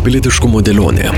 Pilietiškumo 0.00 0.62
dėlionė. 0.64 1.10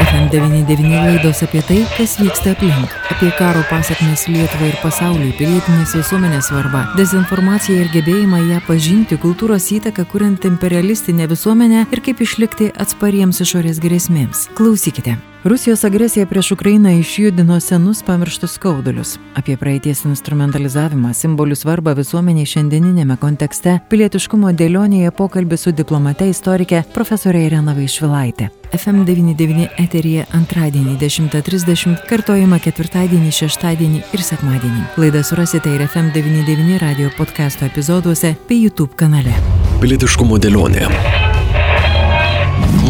FM99 0.00 0.88
laidos 0.88 1.42
apie 1.44 1.60
tai, 1.68 1.82
kas 1.98 2.14
vyksta 2.16 2.54
aplink, 2.54 2.94
apie 3.12 3.28
karo 3.36 3.60
pasiekmes 3.68 4.24
Lietuvai 4.32 4.70
ir 4.70 4.78
pasauliui, 4.80 5.34
pilietinės 5.36 5.92
visuomenės 5.98 6.48
svarbą, 6.48 6.86
dezinformaciją 6.96 7.84
ir 7.84 7.90
gebėjimą 7.92 8.40
ją 8.48 8.60
pažinti, 8.64 9.20
kultūros 9.20 9.68
įtaką, 9.76 10.08
kuriant 10.08 10.48
imperialistinę 10.48 11.28
visuomenę 11.28 11.88
ir 11.92 12.04
kaip 12.06 12.24
išlikti 12.24 12.72
atspariems 12.72 13.44
išorės 13.44 13.82
grėsmėms. 13.84 14.48
Klausykite. 14.56 15.20
Rusijos 15.44 15.84
agresija 15.84 16.26
prieš 16.26 16.52
Ukrainą 16.52 16.90
išjudino 17.00 17.60
senus 17.60 18.02
pamirštus 18.02 18.52
skaudulius. 18.52 19.18
Apie 19.34 19.56
praeities 19.56 20.04
instrumentalizavimą, 20.04 21.14
simbolių 21.16 21.56
svarbą 21.56 21.94
visuomeniai 21.96 22.44
šiandieninėme 22.44 23.16
kontekste, 23.16 23.78
pilietiškumo 23.88 24.52
dėlionėje 24.52 25.14
pokalbis 25.16 25.64
su 25.64 25.72
diplomate 25.72 26.28
istorike 26.28 26.82
profesorė 26.92 27.46
Irena 27.46 27.72
Vaišvilaitė. 27.72 28.50
FM99 28.76 29.80
eterija 29.80 30.28
antradienį 30.36 30.98
10.30, 31.00 32.04
kartojama 32.12 32.60
ketvirtadienį, 32.60 33.32
šeštadienį 33.40 34.04
ir 34.12 34.26
sekmadienį. 34.28 34.86
Laidą 35.00 35.24
surasite 35.24 35.72
ir 35.72 35.88
FM99 35.88 36.78
radio 36.84 37.08
podkasto 37.16 37.64
epizoduose 37.64 38.36
bei 38.44 38.60
YouTube 38.60 38.92
kanale. 38.92 39.32
Pilietiškumo 39.80 40.36
dėlionė. 40.36 41.29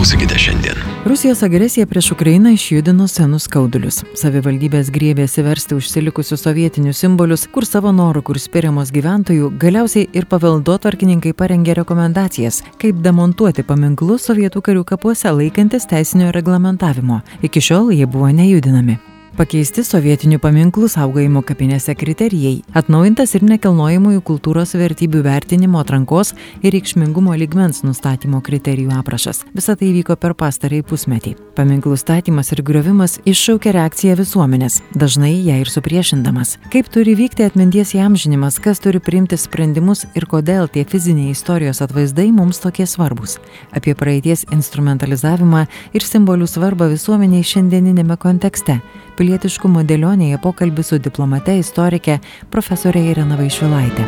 Klausykite 0.00 0.38
šiandien. 0.38 0.74
Rusijos 1.04 1.42
agresija 1.42 1.86
prieš 1.86 2.12
Ukrainą 2.12 2.50
išjudino 2.50 3.04
senus 3.09 3.45
skaudulius. 3.45 3.98
Savivaldybės 4.16 4.88
griebėsi 4.95 5.45
versti 5.45 5.76
užsilikusius 5.76 6.40
sovietinius 6.46 7.02
simbolius, 7.04 7.45
kur 7.52 7.66
savo 7.68 7.92
norų, 7.92 8.23
kur 8.30 8.40
spiriamos 8.40 8.95
gyventojų, 8.96 9.50
galiausiai 9.60 10.09
ir 10.16 10.24
paveldotvarkininkai 10.32 11.34
parengė 11.36 11.76
rekomendacijas, 11.82 12.62
kaip 12.80 13.04
demontuoti 13.04 13.60
paminklus 13.60 14.24
sovietų 14.30 14.64
karių 14.70 14.88
kapuose 14.95 15.36
laikantis 15.36 15.84
teisinio 15.92 16.32
reglamentavimo. 16.32 17.20
Iki 17.45 17.66
šiol 17.68 17.92
jie 17.92 18.09
buvo 18.09 18.32
nejudinami. 18.32 18.96
Pakeisti 19.41 19.80
sovietinių 19.80 20.37
paminklų 20.37 20.85
saugojimo 20.93 21.41
kapinėse 21.49 21.95
kriterijai, 21.96 22.59
atnaujintas 22.77 23.30
ir 23.38 23.46
nekelnojimųjų 23.49 24.21
kultūros 24.29 24.74
vertybių 24.77 25.23
vertinimo 25.24 25.80
atrankos 25.80 26.35
ir 26.60 26.74
reikšmingumo 26.74 27.33
lygmens 27.41 27.80
nustatymo 27.80 28.43
kriterijų 28.45 28.93
aprašas. 28.99 29.41
Visą 29.57 29.79
tai 29.80 29.95
vyko 29.96 30.18
per 30.21 30.37
pastarąjį 30.37 30.85
pusmetį. 30.93 31.33
Paminklų 31.57 31.96
statymas 31.96 32.52
ir 32.52 32.61
griovimas 32.68 33.16
iššaukia 33.24 33.73
reakciją 33.79 34.18
visuomenės, 34.21 34.83
dažnai 34.93 35.33
ją 35.33 35.57
ir 35.65 35.73
supriešindamas. 35.73 36.59
Kaip 36.68 36.93
turi 36.93 37.16
vykti 37.16 37.49
atminties 37.49 37.96
įamžinimas, 37.96 38.61
kas 38.61 38.85
turi 38.85 39.01
priimti 39.01 39.41
sprendimus 39.41 40.05
ir 40.13 40.29
kodėl 40.29 40.68
tie 40.68 40.85
fiziniai 40.85 41.33
istorijos 41.33 41.80
atvaizdai 41.80 42.29
mums 42.29 42.61
tokie 42.61 42.85
svarbus. 42.85 43.38
Apie 43.73 43.96
praeities 43.96 44.45
instrumentalizavimą 44.52 45.65
ir 45.96 46.05
simbolių 46.05 46.45
svarbą 46.45 46.93
visuomeniai 46.93 47.41
šiandieninėme 47.41 48.21
kontekste 48.21 48.83
pilietiškumo 49.30 49.84
dėlionėje 49.86 50.40
pokalbis 50.42 50.88
su 50.90 50.96
diplomate 50.98 51.54
istorike 51.60 52.16
profesorė 52.50 53.12
Irena 53.12 53.37
Vaišvilaitė. 53.38 54.06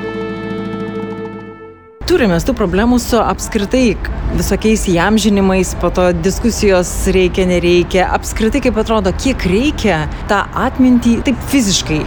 Turime 2.10 2.40
tų 2.42 2.54
problemų 2.58 2.98
su 2.98 3.20
apskritai 3.22 3.94
visokiais 4.34 4.88
įamžinimais, 4.90 5.76
po 5.78 5.92
to 5.94 6.08
diskusijos 6.24 6.90
reikia, 7.14 7.46
nereikia. 7.46 8.08
Apskritai, 8.16 8.64
kaip 8.64 8.80
atrodo, 8.82 9.12
kiek 9.14 9.46
reikia 9.46 10.00
tą 10.32 10.42
atmintį 10.64 11.20
taip 11.28 11.38
fiziškai 11.52 12.00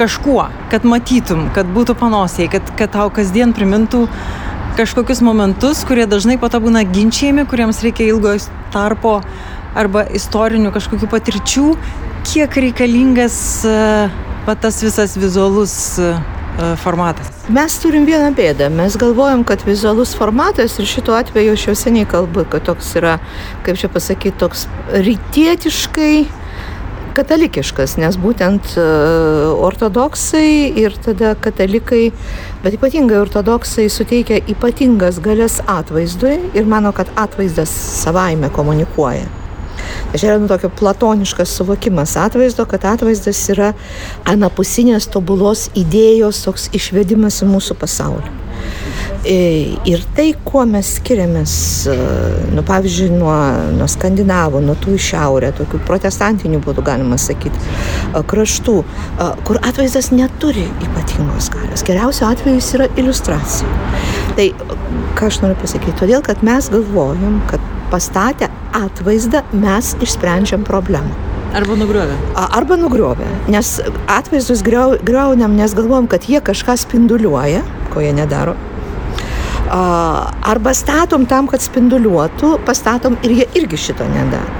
kažkuo, 0.00 0.44
kad 0.72 0.84
matytum, 0.84 1.48
kad 1.56 1.70
būtų 1.72 1.96
panosiai, 1.96 2.50
kad, 2.52 2.68
kad 2.76 2.92
tau 2.92 3.08
kasdien 3.08 3.56
primintų 3.56 4.04
kažkokius 4.76 5.24
momentus, 5.24 5.80
kurie 5.88 6.04
dažnai 6.08 6.36
po 6.40 6.52
to 6.52 6.60
būna 6.60 6.84
ginčiami, 6.92 7.48
kuriems 7.48 7.80
reikia 7.84 8.10
ilgo 8.12 8.36
tarpo 8.72 9.18
arba 9.76 10.04
istorinių 10.16 10.72
kažkokių 10.74 11.08
patirčių, 11.10 11.66
kiek 12.26 12.56
reikalingas 12.64 13.36
va, 14.46 14.54
tas 14.54 14.80
visas 14.84 15.16
vizualus 15.18 15.76
formatas? 16.82 17.30
Mes 17.50 17.76
turim 17.82 18.04
vieną 18.08 18.32
bėdą. 18.36 18.68
Mes 18.74 18.96
galvojam, 19.00 19.44
kad 19.46 19.62
vizualus 19.66 20.12
formatas 20.18 20.76
ir 20.78 20.88
šituo 20.90 21.16
atveju 21.18 21.54
aš 21.56 21.70
jau 21.70 21.76
seniai 21.78 22.08
kalbu, 22.10 22.44
kad 22.52 22.66
toks 22.68 22.92
yra, 23.00 23.16
kaip 23.66 23.80
čia 23.80 23.90
pasakyti, 23.92 24.36
toks 24.42 24.66
rytietiškai 24.92 26.12
katalikiškas, 27.16 27.96
nes 27.98 28.14
būtent 28.20 28.76
ortodoksai 28.78 30.70
ir 30.78 30.94
tada 31.02 31.34
katalikai, 31.42 32.04
bet 32.62 32.76
ypatingai 32.78 33.18
ortodoksai 33.24 33.88
suteikia 33.90 34.38
ypatingas 34.54 35.18
galės 35.24 35.58
atvaizdui 35.66 36.38
ir 36.54 36.70
mano, 36.70 36.94
kad 36.96 37.10
atvaizdas 37.18 37.72
savaime 38.04 38.52
komunikuoja. 38.54 39.26
Yra 40.14 40.38
nu, 40.38 40.48
tokio 40.50 40.70
platoniškas 40.78 41.48
suvokimas 41.48 42.16
atvaizdo, 42.18 42.64
kad 42.66 42.84
atvaizdas 42.84 43.40
yra 43.52 43.72
anapusinės 44.28 45.06
tobulos 45.12 45.68
idėjos 45.78 46.42
toks 46.46 46.66
išvedimas 46.74 47.42
į 47.44 47.50
mūsų 47.52 47.76
pasaulį. 47.78 48.36
Ir 49.20 50.02
tai, 50.16 50.30
kuo 50.48 50.62
mes 50.66 50.94
skiriamės, 50.96 51.52
nu, 52.56 52.62
pavyzdžiui, 52.66 53.10
nuo, 53.20 53.34
nuo 53.76 53.88
skandinavų, 53.90 54.62
nuo 54.64 54.74
tų 54.80 54.96
į 54.96 55.02
šiaurę, 55.10 55.50
tokių 55.58 55.82
protestantinių 55.86 56.62
būtų 56.64 56.84
galima 56.86 57.18
sakyti, 57.20 57.60
kraštų, 58.32 58.76
kur 59.46 59.60
atvaizdas 59.60 60.08
neturi 60.14 60.64
ypatingos 60.88 61.52
galios. 61.52 61.84
Geriausio 61.86 62.30
atveju 62.32 62.58
jis 62.58 62.72
yra 62.80 62.88
iliustracija. 62.96 63.68
Tai 64.40 64.48
ką 65.20 65.28
aš 65.28 65.42
noriu 65.44 65.60
pasakyti? 65.60 65.98
Todėl, 66.00 66.24
kad 66.24 66.42
mes 66.46 66.72
galvojam, 66.72 67.42
kad 67.52 67.70
pastatę 67.92 68.48
atvaizdą 68.76 69.42
mes 69.52 69.94
išsprendžiam 70.04 70.64
problemą. 70.66 71.10
Arba 71.56 71.74
nugriovė. 71.74 72.16
Arba 72.38 72.76
nugriovė. 72.78 73.26
Nes 73.50 73.80
atvaizdus 74.10 74.62
greunam, 74.62 75.56
nes 75.58 75.74
galvom, 75.74 76.06
kad 76.10 76.28
jie 76.30 76.38
kažką 76.46 76.76
spinduliuoja, 76.78 77.64
ko 77.90 78.04
jie 78.04 78.12
nedaro. 78.14 78.54
Arba 79.70 80.74
statom 80.74 81.26
tam, 81.30 81.50
kad 81.50 81.62
spinduliuotų, 81.62 82.56
pastatom 82.66 83.18
ir 83.26 83.40
jie 83.40 83.50
irgi 83.62 83.86
šito 83.88 84.06
nedaro. 84.14 84.59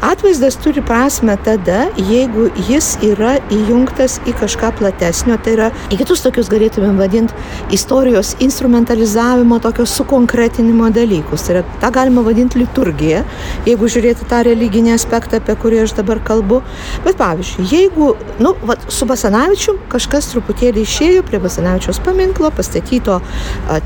Atvaizdas 0.00 0.54
turi 0.62 0.82
prasme 0.82 1.34
tada, 1.44 1.88
jeigu 1.98 2.44
jis 2.68 2.92
yra 3.02 3.32
įjungtas 3.50 4.20
į 4.30 4.34
kažką 4.38 4.70
platesnio, 4.78 5.34
tai 5.42 5.56
yra 5.56 5.70
į 5.90 5.98
kitus 5.98 6.22
tokius 6.22 6.46
galėtumėm 6.52 7.00
vadinti 7.02 7.34
istorijos 7.74 8.36
instrumentalizavimo, 8.44 9.58
tokio 9.64 9.82
sukonkretinimo 9.90 10.92
dalykus. 10.94 11.48
Tai 11.48 11.56
yra, 11.56 11.62
tą 11.82 11.90
galima 11.96 12.22
vadinti 12.22 12.60
liturgija, 12.62 13.24
jeigu 13.66 13.88
žiūrėti 13.90 14.28
tą 14.30 14.44
religinį 14.46 14.94
aspektą, 14.94 15.42
apie 15.42 15.56
kurį 15.58 15.82
aš 15.88 15.96
dabar 15.98 16.22
kalbu. 16.22 16.60
Bet 17.02 17.18
pavyzdžiui, 17.18 17.66
jeigu, 17.72 18.12
nu, 18.38 18.54
vat, 18.70 18.86
su 18.94 19.08
Basanavičiu 19.08 19.80
kažkas 19.90 20.30
truputėlį 20.30 20.86
išėjo 20.86 21.26
prie 21.26 21.42
Basanavičiaus 21.42 21.98
paminklo, 22.06 22.52
pastatyto 22.54 23.18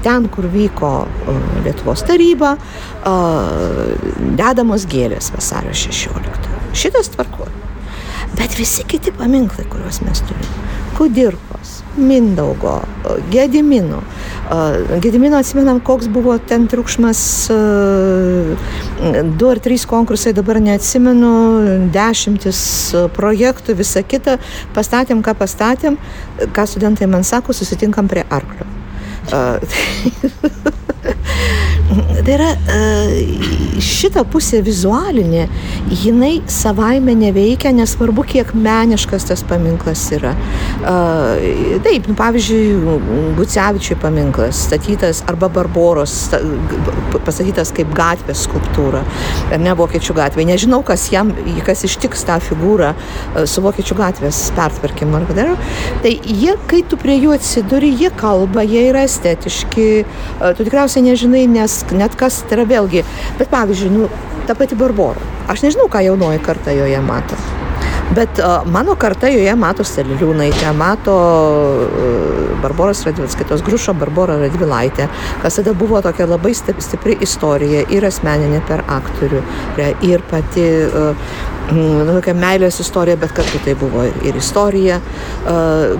ten, 0.04 0.28
kur 0.28 0.50
vyko 0.52 0.92
Lietuvos 1.64 2.04
taryba, 2.04 2.58
dedamos 4.36 4.84
gėlės 4.92 5.32
vasario 5.32 5.72
16. 6.02 6.50
Šitas 6.74 7.14
tvarko. 7.14 7.46
Bet 8.38 8.58
visi 8.58 8.84
kiti 8.88 9.12
paminklai, 9.12 9.66
kuriuos 9.70 10.00
mes 10.06 10.22
turime. 10.26 10.62
Kudirkos, 10.96 11.82
Mindaugo, 11.96 12.80
Gedimino. 13.30 14.02
Gedimino 15.02 15.38
atsimenam, 15.40 15.80
koks 15.80 16.08
buvo 16.12 16.36
ten 16.38 16.66
triukšmas, 16.68 17.22
du 19.38 19.50
ar 19.50 19.60
trys 19.64 19.86
konkursai, 19.88 20.34
dabar 20.36 20.60
neatsimenu, 20.64 21.32
dešimtis 21.94 22.60
projektų, 23.16 23.76
visa 23.80 24.04
kita. 24.04 24.36
Pastatėm, 24.76 25.24
ką 25.24 25.36
pastatėm, 25.38 25.98
ką 26.52 26.66
studentai 26.68 27.08
man 27.10 27.24
sako, 27.24 27.56
susitinkam 27.56 28.12
prie 28.12 28.26
arklio. 28.30 28.68
Tai 32.22 32.34
yra 32.36 32.50
šita 33.82 34.22
pusė 34.30 34.60
vizualinė, 34.62 35.48
jinai 36.04 36.36
savaime 36.50 37.16
neveikia, 37.18 37.72
nesvarbu, 37.74 38.22
kiek 38.30 38.52
meniškas 38.54 39.26
tas 39.26 39.42
paminklas 39.48 40.04
yra. 40.14 40.30
Taip, 41.82 42.06
nu, 42.06 42.14
pavyzdžiui, 42.18 42.98
Gucevičiui 43.38 43.96
paminklas 44.02 44.60
statytas 44.68 45.24
arba 45.30 45.50
Barboros 45.52 46.14
pastatytas 47.22 47.72
kaip 47.74 47.90
gatvės 47.96 48.44
skulptūra, 48.46 49.02
ar 49.52 49.62
ne 49.62 49.74
Vokiečių 49.78 50.16
gatvė. 50.16 50.46
Nežinau, 50.52 50.82
kas 50.86 51.08
jam, 51.12 51.32
kas 51.66 51.82
ištiks 51.88 52.22
tą 52.28 52.38
figūrą 52.42 52.92
su 53.50 53.62
Vokiečių 53.66 53.98
gatvės 53.98 54.44
pertvarkymu 54.58 55.18
ar 55.18 55.26
kadar. 55.30 55.52
Tai 56.06 56.14
jie, 56.14 56.54
kai 56.70 56.82
tu 56.86 56.98
prie 57.02 57.18
jų 57.18 57.34
atsiduri, 57.36 57.92
jie 57.98 58.10
kalba, 58.18 58.62
jie 58.66 58.86
yra 58.92 59.04
estetiški, 59.10 59.88
tu 60.42 60.62
tikriausiai 60.62 61.06
nežinai, 61.10 61.44
nes 61.50 61.78
net 61.94 62.11
kas 62.20 62.42
tai 62.46 62.58
yra 62.60 62.68
vėlgi. 62.68 63.04
Bet 63.40 63.50
pavyzdžiui, 63.52 63.90
nu, 63.94 64.08
ta 64.48 64.56
pati 64.58 64.78
Barbora. 64.78 65.20
Aš 65.52 65.66
nežinau, 65.66 65.88
ką 65.92 66.04
jaunoji 66.06 66.42
karta 66.44 66.74
joje 66.74 67.00
mato. 67.04 67.38
Bet 68.12 68.40
mano 68.68 68.92
karta 69.00 69.30
joje 69.32 69.52
mato 69.56 69.84
Steliliūnaitę, 69.88 70.68
mato 70.76 71.14
Barboros 72.60 73.00
Radvilskaitos 73.06 73.62
Grušo 73.64 73.94
Barbora 73.96 74.36
Radvilaitė, 74.42 75.06
kas 75.40 75.56
tada 75.56 75.72
buvo 75.72 76.02
tokia 76.04 76.26
labai 76.28 76.52
stipri 76.52 77.16
istorija 77.24 77.86
ir 77.88 78.04
asmeninė 78.04 78.60
per 78.68 78.84
aktorių, 78.84 79.40
ir 80.04 80.24
pati 80.28 80.66
nu, 81.72 82.12
tokia 82.14 82.34
meilės 82.36 82.80
istorija, 82.82 83.18
bet 83.20 83.34
kartu 83.36 83.60
tai 83.64 83.74
buvo 83.78 84.04
ir 84.26 84.38
istorija. 84.38 84.98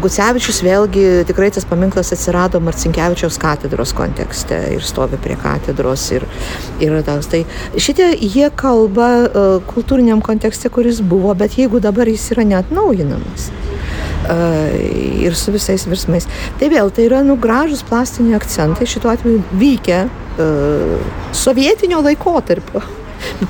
Gucevičius 0.03 0.63
vėlgi 0.65 1.07
tikrai 1.29 1.51
tas 1.55 1.67
paminklas 1.69 2.13
atsirado 2.15 2.61
Marcinkievičiaus 2.65 3.39
katedros 3.43 3.95
kontekste 3.97 4.59
ir 4.77 4.85
stovi 4.87 5.21
prie 5.23 5.39
katedros. 5.41 6.09
Ir, 6.15 6.27
ir 6.83 6.99
tas, 7.07 7.29
tai 7.31 7.45
šitie 7.81 8.13
jie 8.21 8.51
kalba 8.57 9.11
kultūriniam 9.73 10.23
kontekste, 10.25 10.71
kuris 10.73 11.03
buvo, 11.03 11.35
bet 11.39 11.59
jeigu 11.59 11.83
dabar 11.83 12.11
jis 12.11 12.31
yra 12.37 12.47
neatnaujinamas 12.55 13.51
ir 15.23 15.35
su 15.35 15.53
visais 15.53 15.85
virsmais. 15.89 16.29
Tai 16.61 16.69
vėl, 16.71 16.91
tai 16.95 17.09
yra 17.09 17.23
nu, 17.27 17.37
gražus 17.41 17.83
plastiniai 17.87 18.39
akcentai, 18.39 18.87
šituo 18.89 19.11
atveju 19.13 19.43
vykę 19.59 20.03
uh, 20.07 21.15
sovietinio 21.37 22.03
laikotarpio. 22.07 22.85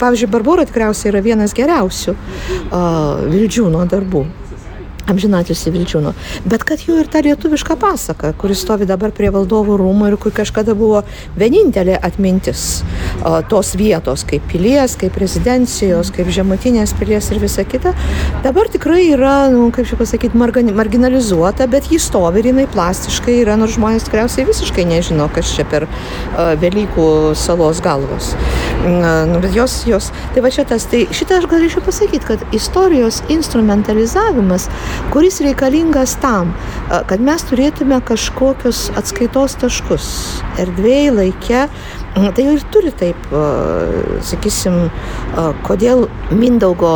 Pavyzdžiui, 0.01 0.31
Barbora 0.33 0.65
tikriausiai 0.69 1.13
yra 1.13 1.21
vienas 1.25 1.53
geriausių 1.57 2.15
uh, 2.15 3.27
Vildžiūno 3.33 3.85
darbų 3.91 4.25
amžinatilsi 5.11 5.73
Vilčiūno. 5.75 6.13
Bet 6.49 6.65
kad 6.67 6.83
jų 6.87 7.01
ir 7.03 7.11
ta 7.11 7.23
lietuviška 7.25 7.77
pasaka, 7.81 8.33
kuris 8.39 8.63
stovi 8.63 8.87
dabar 8.89 9.13
prie 9.15 9.33
valdovų 9.35 9.79
rūmų 9.81 10.13
ir 10.13 10.19
kur 10.23 10.35
kažkada 10.35 10.77
buvo 10.79 11.03
vienintelė 11.39 11.99
atmintis 11.99 12.83
tos 13.49 13.75
vietos, 13.79 14.25
kaip 14.29 14.45
pilies, 14.51 14.97
kaip 15.01 15.17
rezidencijos, 15.21 16.13
kaip 16.15 16.31
žemutinės 16.33 16.95
pilies 16.99 17.31
ir 17.33 17.41
visa 17.43 17.65
kita, 17.69 17.95
dabar 18.45 18.71
tikrai 18.73 19.05
yra, 19.13 19.37
nu, 19.53 19.69
kaip 19.75 19.89
čia 19.89 19.99
pasakyti, 20.01 20.39
marginalizuota, 20.39 21.69
bet 21.71 21.91
ji 21.93 22.01
stovi 22.03 22.43
ir 22.43 22.51
jinai 22.53 22.67
plastiškai 22.73 23.39
yra, 23.45 23.57
nors 23.61 23.77
žmonės 23.79 24.09
tikriausiai 24.09 24.49
visiškai 24.49 24.87
nežino, 24.91 25.29
kas 25.33 25.55
čia 25.57 25.67
per 25.69 25.89
Velykų 26.63 27.09
salos 27.39 27.81
galvos. 27.85 28.33
Uh, 28.33 28.63
nu, 29.31 29.39
bet 29.43 29.55
jos, 29.55 29.83
jos, 29.87 30.11
tai 30.35 30.43
va 30.45 30.51
šitas, 30.53 30.87
tai 30.91 31.05
šitą 31.15 31.39
aš 31.41 31.47
galėčiau 31.51 31.83
pasakyti, 31.85 32.27
kad 32.27 32.43
istorijos 32.57 33.21
instrumentalizavimas 33.33 34.69
kuris 35.13 35.41
reikalingas 35.45 36.17
tam, 36.23 36.53
kad 37.09 37.23
mes 37.23 37.45
turėtume 37.49 37.99
kažkokius 38.09 38.87
atskaitos 38.99 39.59
taškus 39.61 40.07
erdvėje, 40.63 41.13
laikė. 41.19 41.67
Tai 42.13 42.45
ir 42.45 42.61
turi 42.69 42.91
taip, 42.93 43.17
sakysim, 44.29 44.75
kodėl 45.65 46.05
Mindaugo 46.37 46.93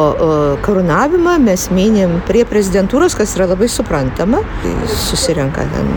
karūnavimą 0.67 1.39
mes 1.41 1.67
minim 1.73 2.19
prie 2.29 2.45
prezidentūros, 2.49 3.17
kas 3.17 3.33
yra 3.39 3.49
labai 3.55 3.69
suprantama. 3.73 4.43
Susirenka 5.07 5.65
ten 5.73 5.89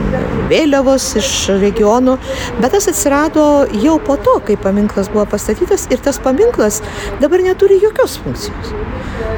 vėliavos 0.50 1.10
iš 1.19 1.33
regionų, 1.60 2.16
bet 2.62 2.71
tas 2.77 2.88
atsirado 2.89 3.44
jau 3.83 4.00
po 4.00 4.16
to, 4.24 4.39
kai 4.48 4.56
paminklas 4.60 5.12
buvo 5.12 5.27
pastatytas 5.36 5.89
ir 5.92 6.00
tas 6.04 6.22
paminklas 6.24 6.80
dabar 7.19 7.44
neturi 7.44 7.81
jokios 7.83 8.18
funkcijos. 8.24 8.72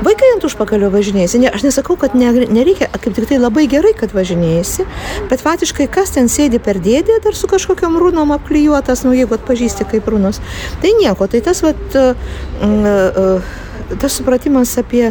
Vaikai 0.02 0.32
ant 0.36 0.46
užpakalio 0.46 0.90
važinėjasi. 0.94 1.40
Ne, 1.44 1.50
aš 1.54 1.62
nesakau, 1.66 1.94
kad 2.00 2.16
ne, 2.18 2.32
nereikia, 2.50 2.88
kaip 3.02 3.14
tik 3.18 3.28
tai 3.30 3.38
labai 3.38 3.68
gerai, 3.70 3.92
kad 3.98 4.14
važinėjasi, 4.16 4.86
bet 5.30 5.44
faktiškai 5.44 5.86
kas 5.94 6.14
ten 6.16 6.30
sėdi 6.32 6.58
per 6.64 6.80
dėdį, 6.82 7.20
dar 7.26 7.38
su 7.38 7.50
kažkokiam 7.50 8.00
rūnom 8.02 8.34
apklijuotas, 8.34 9.04
nu 9.06 9.14
jeigu 9.14 9.38
atpažįsti 9.38 9.71
kaip 9.92 10.10
rūnos. 10.12 10.42
Tai 10.82 10.96
nieko, 11.00 11.28
tai 11.32 11.44
tas, 11.46 11.64
vat, 11.66 12.00
uh, 12.00 13.54
tas 14.00 14.20
supratimas 14.20 14.78
apie 14.82 15.10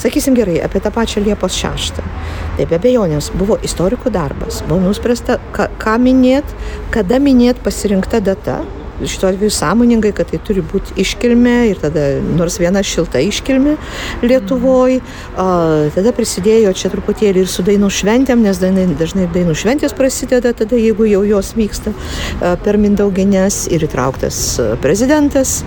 sakysim 0.00 0.34
gerai, 0.34 0.60
apie 0.64 0.80
tą 0.80 0.90
pačią 0.90 1.20
Liepos 1.20 1.52
6. 1.60 2.00
Tai 2.56 2.66
be 2.66 2.78
abejonės 2.78 3.30
buvo 3.36 3.58
istorikų 3.64 4.10
darbas, 4.14 4.62
buvo 4.68 4.80
nuspręsta, 4.86 5.36
ką, 5.52 5.68
ką 5.80 5.96
minėt, 6.00 6.54
kada 6.94 7.18
minėt 7.20 7.60
pasirinkta 7.64 8.22
data, 8.24 8.62
šituo 9.02 9.30
atveju 9.30 9.52
sąmoningai, 9.52 10.12
kad 10.16 10.30
tai 10.30 10.40
turi 10.42 10.62
būti 10.64 10.96
iškilmė 11.02 11.56
ir 11.70 11.80
tada 11.82 12.06
nors 12.38 12.58
viena 12.60 12.82
šilta 12.86 13.20
iškilmė 13.24 13.76
Lietuvoje. 14.24 15.02
Tada 15.36 16.12
prisidėjo 16.16 16.72
čia 16.76 16.90
truputėlį 16.92 17.44
ir 17.44 17.50
su 17.50 17.64
dainų 17.66 17.90
šventėm, 17.92 18.44
nes 18.46 18.60
dažnai 18.60 19.26
dainų 19.34 19.56
šventės 19.58 19.94
prasideda 19.96 20.54
tada, 20.56 20.78
jeigu 20.80 21.08
jau 21.10 21.22
jos 21.26 21.52
vyksta 21.58 21.92
per 22.64 22.80
Mindauginės 22.80 23.66
ir 23.72 23.86
įtrauktas 23.86 24.40
prezidentas, 24.84 25.58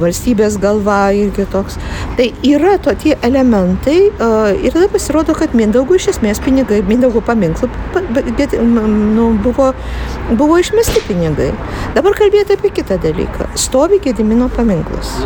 valstybės 0.00 0.58
galva 0.62 1.00
irgi 1.16 1.46
toks. 1.50 1.78
Tai 2.18 2.30
yra 2.46 2.76
to 2.82 2.94
tie 3.02 3.16
elementai 3.26 3.98
ir 4.10 4.70
tada 4.74 4.88
pasirodo, 4.92 5.34
kad 5.38 5.56
Mindaugų 5.58 5.98
iš 6.00 6.12
esmės 6.14 6.42
pinigai, 6.44 6.82
Mindaugų 6.86 7.24
paminklų 7.26 7.70
bet, 8.10 8.52
nu, 8.62 9.30
buvo, 9.42 9.72
buvo 10.30 10.58
išmesti 10.58 11.02
pinigai. 11.08 11.50
Dabar 11.94 12.14
kalbėti 12.20 12.56
apie 12.58 12.70
kitą 12.80 13.00
dalyką. 13.00 13.50
Stovi 13.58 14.00
Gedimino 14.04 14.50
paminklas. 14.52 15.16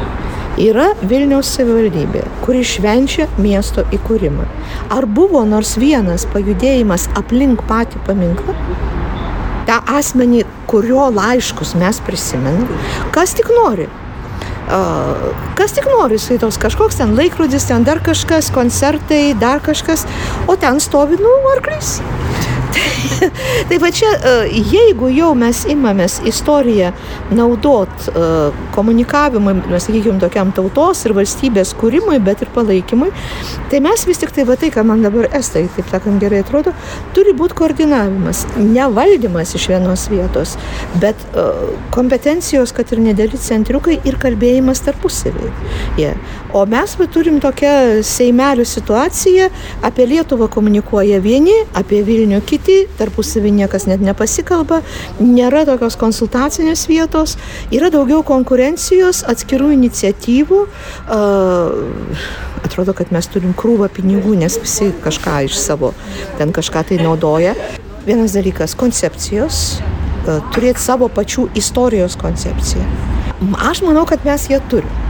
Yra 0.62 0.92
Vilniaus 1.02 1.50
savivaldybė, 1.56 2.22
kuri 2.44 2.62
švenčia 2.62 3.26
miesto 3.42 3.82
įkūrimą. 3.96 4.46
Ar 4.94 5.06
buvo 5.10 5.42
nors 5.48 5.74
vienas 5.82 6.28
pajudėjimas 6.30 7.08
aplink 7.18 7.66
patį 7.66 8.04
paminklą? 8.06 8.54
tą 9.68 9.80
asmenį, 9.96 10.44
kurio 10.70 11.08
laiškus 11.14 11.74
mes 11.80 12.00
prisimenam, 12.04 12.66
kas 13.14 13.34
tik 13.36 13.50
nori. 13.54 13.88
Kas 15.58 15.74
tik 15.76 15.86
nori, 15.90 16.16
jisai 16.16 16.38
tos 16.40 16.56
kažkoks 16.60 16.96
ten 17.00 17.12
laikrodis, 17.18 17.66
ten 17.68 17.84
dar 17.84 18.00
kažkas, 18.04 18.48
koncertai, 18.54 19.34
dar 19.40 19.60
kažkas, 19.64 20.06
o 20.48 20.56
ten 20.60 20.80
stovi, 20.80 21.20
nu, 21.20 21.34
arklys. 21.52 21.98
tai 23.68 23.78
va 23.82 23.90
čia, 23.94 24.10
e, 24.18 24.62
jeigu 24.72 25.08
jau 25.14 25.30
mes 25.38 25.64
imamės 25.70 26.18
istoriją 26.28 26.92
naudot 27.34 28.08
e, 28.08 28.28
komunikavimui, 28.74 29.56
sakykime, 29.72 30.18
tokiam 30.22 30.52
tautos 30.56 31.04
ir 31.06 31.14
valstybės 31.16 31.74
kūrimui, 31.80 32.18
bet 32.24 32.44
ir 32.44 32.52
palaikymui, 32.54 33.10
tai 33.72 33.80
mes 33.84 34.06
vis 34.08 34.20
tik 34.22 34.34
tai 34.34 34.46
va 34.48 34.58
tai, 34.60 34.70
ką 34.74 34.84
man 34.86 35.04
dabar 35.04 35.28
estai, 35.36 35.66
taip 35.76 35.90
sakant, 35.92 36.20
gerai 36.22 36.42
atrodo, 36.44 36.74
turi 37.16 37.34
būti 37.36 37.58
koordinavimas, 37.58 38.44
ne 38.58 38.88
valdymas 38.94 39.54
iš 39.58 39.68
vienos 39.72 40.08
vietos, 40.12 40.56
bet 41.02 41.20
e, 41.32 41.46
kompetencijos, 41.94 42.74
kad 42.76 42.92
ir 42.94 43.02
nedėli 43.04 43.40
centriukai 43.40 44.00
ir 44.08 44.18
kalbėjimas 44.22 44.82
tarpusavį. 44.84 45.52
Yeah. 46.00 46.18
O 46.54 46.64
mes 46.70 46.92
va, 46.98 47.06
turim 47.10 47.40
tokią 47.42 48.02
Seimelių 48.06 48.64
situaciją, 48.68 49.48
apie 49.82 50.06
Lietuvą 50.06 50.46
komunikuoja 50.54 51.18
vieni, 51.22 51.54
apie 51.74 52.02
Vilnių 52.06 52.38
kiti, 52.46 52.63
tarpusavį 52.98 53.52
niekas 53.60 53.86
net 53.90 54.02
nepasikalba, 54.04 54.80
nėra 55.20 55.64
tokios 55.68 55.96
konsultacinės 56.00 56.86
vietos, 56.90 57.36
yra 57.74 57.90
daugiau 57.94 58.22
konkurencijos, 58.26 59.24
atskirų 59.30 59.72
iniciatyvų. 59.76 60.60
Atrodo, 62.64 62.94
kad 62.96 63.12
mes 63.12 63.28
turim 63.28 63.52
krūvą 63.52 63.90
pinigų, 63.92 64.34
nes 64.40 64.56
visi 64.58 64.90
kažką 65.04 65.44
iš 65.48 65.58
savo 65.60 65.92
ten 66.38 66.52
kažką 66.54 66.86
tai 66.88 67.00
naudoja. 67.02 67.54
Vienas 68.06 68.32
dalykas- 68.36 68.74
koncepcijos, 68.82 69.80
turėti 70.56 70.80
savo 70.80 71.08
pačių 71.08 71.50
istorijos 71.54 72.16
koncepciją. 72.16 72.84
Aš 73.70 73.82
manau, 73.84 74.06
kad 74.08 74.24
mes 74.24 74.48
ją 74.48 74.60
turime. 74.68 75.03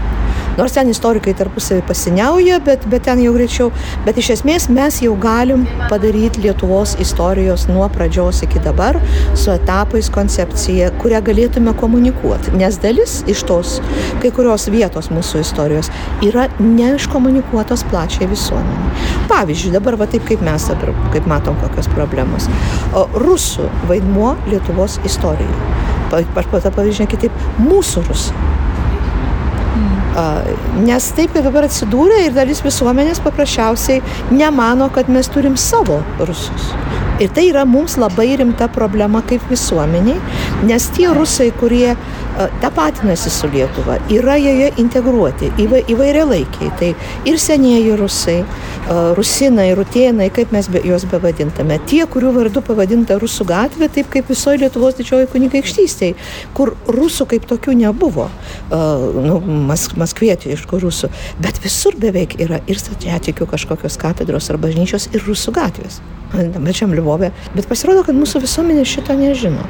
Nors 0.55 0.75
ten 0.77 0.87
istorikai 0.87 1.33
tarpusavį 1.35 1.83
pasiniauja, 1.89 2.61
bet, 2.63 2.85
bet 2.91 3.03
ten 3.09 3.19
jau 3.25 3.33
greičiau. 3.35 3.73
Bet 4.07 4.21
iš 4.23 4.31
esmės 4.37 4.69
mes 4.71 5.01
jau 5.03 5.17
galim 5.19 5.65
padaryti 5.91 6.45
Lietuvos 6.45 6.93
istorijos 7.03 7.67
nuo 7.67 7.89
pradžios 7.91 8.45
iki 8.47 8.63
dabar 8.63 9.01
su 9.35 9.51
etapais 9.51 10.11
koncepcija, 10.15 10.93
kurią 11.03 11.25
galėtume 11.27 11.75
komunikuoti. 11.81 12.55
Nes 12.61 12.79
dalis 12.83 13.17
iš 13.31 13.43
tos 13.49 13.81
kai 14.23 14.31
kurios 14.35 14.69
vietos 14.71 15.11
mūsų 15.11 15.43
istorijos 15.43 15.91
yra 16.23 16.47
neiškomunikuotos 16.61 17.83
plačiai 17.91 18.31
visuomeniai. 18.31 18.95
Pavyzdžiui, 19.33 19.75
dabar 19.75 19.99
va 19.99 20.07
taip 20.11 20.27
kaip 20.29 20.45
mes 20.47 20.71
dabar, 20.71 20.95
kaip 21.17 21.27
matom, 21.31 21.59
kokios 21.65 21.91
problemos. 21.97 22.47
O 22.95 23.09
rusų 23.27 23.67
vaidmuo 23.91 24.37
Lietuvos 24.47 25.01
istorijoje. 25.03 25.73
Aš 26.15 26.47
patą 26.47 26.71
pavyzdžiui 26.71 27.11
kitaip, 27.11 27.47
mūsų 27.59 28.05
rusų 28.07 28.45
Nes 30.85 31.07
taip, 31.17 31.33
kad 31.35 31.47
dabar 31.47 31.67
atsidūrė 31.67 32.21
ir 32.29 32.35
dalis 32.37 32.61
visuomenės 32.63 33.19
paprasčiausiai 33.25 34.03
nemano, 34.31 34.87
kad 34.95 35.11
mes 35.11 35.31
turim 35.33 35.57
savo 35.59 36.01
rusus. 36.21 36.69
Ir 37.23 37.31
tai 37.35 37.49
yra 37.51 37.65
mums 37.67 37.95
labai 37.99 38.33
rimta 38.39 38.69
problema 38.75 39.23
kaip 39.27 39.43
visuomeniai, 39.51 40.19
nes 40.67 40.89
tie 40.97 41.09
rusai, 41.15 41.51
kurie 41.61 41.95
tapatinasi 42.61 43.31
su 43.31 43.49
Lietuva, 43.53 43.99
yra 44.11 44.35
joje 44.41 44.73
integruoti 44.83 45.53
įva, 45.63 45.79
įvairialaikiai. 45.91 46.71
Tai 46.81 46.91
ir 47.31 47.39
senieji 47.39 47.95
rusai, 47.99 48.41
rusinai, 49.15 49.69
rutėnai, 49.79 50.31
kaip 50.35 50.53
mes 50.55 50.69
be, 50.73 50.83
juos 50.87 51.07
bevadintame. 51.11 51.79
Tie, 51.89 52.03
kurių 52.11 52.33
vardu 52.35 52.63
pavadinta 52.65 53.19
Rusų 53.23 53.47
gatvė, 53.49 53.89
taip 53.93 54.11
kaip 54.13 54.29
visoje 54.33 54.65
Lietuvos 54.65 54.99
didžioji 54.99 55.31
kunigaikštystėje, 55.33 56.17
kur 56.57 56.75
rusų 56.91 57.29
kaip 57.31 57.47
tokių 57.51 57.77
nebuvo. 57.85 58.29
nu, 59.25 59.39
mas, 59.69 59.87
maskvietiškų 59.97 60.81
rusų, 60.83 61.11
bet 61.43 61.61
visur 61.63 61.97
beveik 62.01 62.39
yra 62.43 62.61
ir 62.67 62.81
stačiatikių 62.81 63.47
kažkokios 63.55 63.99
katedros 64.01 64.51
ar 64.51 64.59
bažnyčios 64.59 65.09
ir 65.13 65.23
rusų 65.23 65.55
gatvės. 65.55 66.01
Pačiam 66.35 66.95
Liuvove. 66.95 67.31
Bet 67.55 67.69
pasirodo, 67.71 68.03
kad 68.03 68.17
mūsų 68.19 68.43
visuomenė 68.43 68.85
šito 68.89 69.15
nežino. 69.15 69.63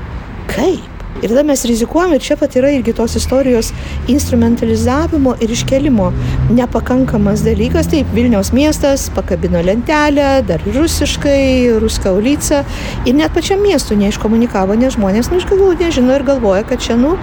Kaip? 0.48 1.03
Ir 1.23 1.28
tada 1.30 1.42
mes 1.47 1.64
rizikuojam 1.64 2.12
ir 2.16 2.21
čia 2.21 2.37
pat 2.37 2.56
yra 2.59 2.73
irgi 2.75 2.92
tos 2.97 3.14
istorijos 3.16 3.71
instrumentalizavimo 4.11 5.37
ir 5.40 5.52
iškelimo 5.54 6.11
nepakankamas 6.50 7.44
dalykas. 7.47 7.88
Taip, 7.92 8.11
Vilniaus 8.14 8.50
miestas 8.52 9.06
pakabino 9.14 9.62
lentelę, 9.62 10.42
dar 10.49 10.62
rusiškai, 10.75 11.78
ruska 11.80 12.12
ulica. 12.12 12.64
Ir 13.06 13.14
net 13.14 13.33
pačiam 13.35 13.62
miestui 13.62 13.97
neiškomunikavo, 14.02 14.76
nes 14.80 14.97
žmonės, 14.99 15.30
nu, 15.30 15.38
iš 15.40 15.47
galvų 15.49 15.71
nežino 15.80 16.16
ir 16.18 16.26
galvoja, 16.26 16.64
kad 16.68 16.83
čia, 16.83 16.99
nu, 17.00 17.14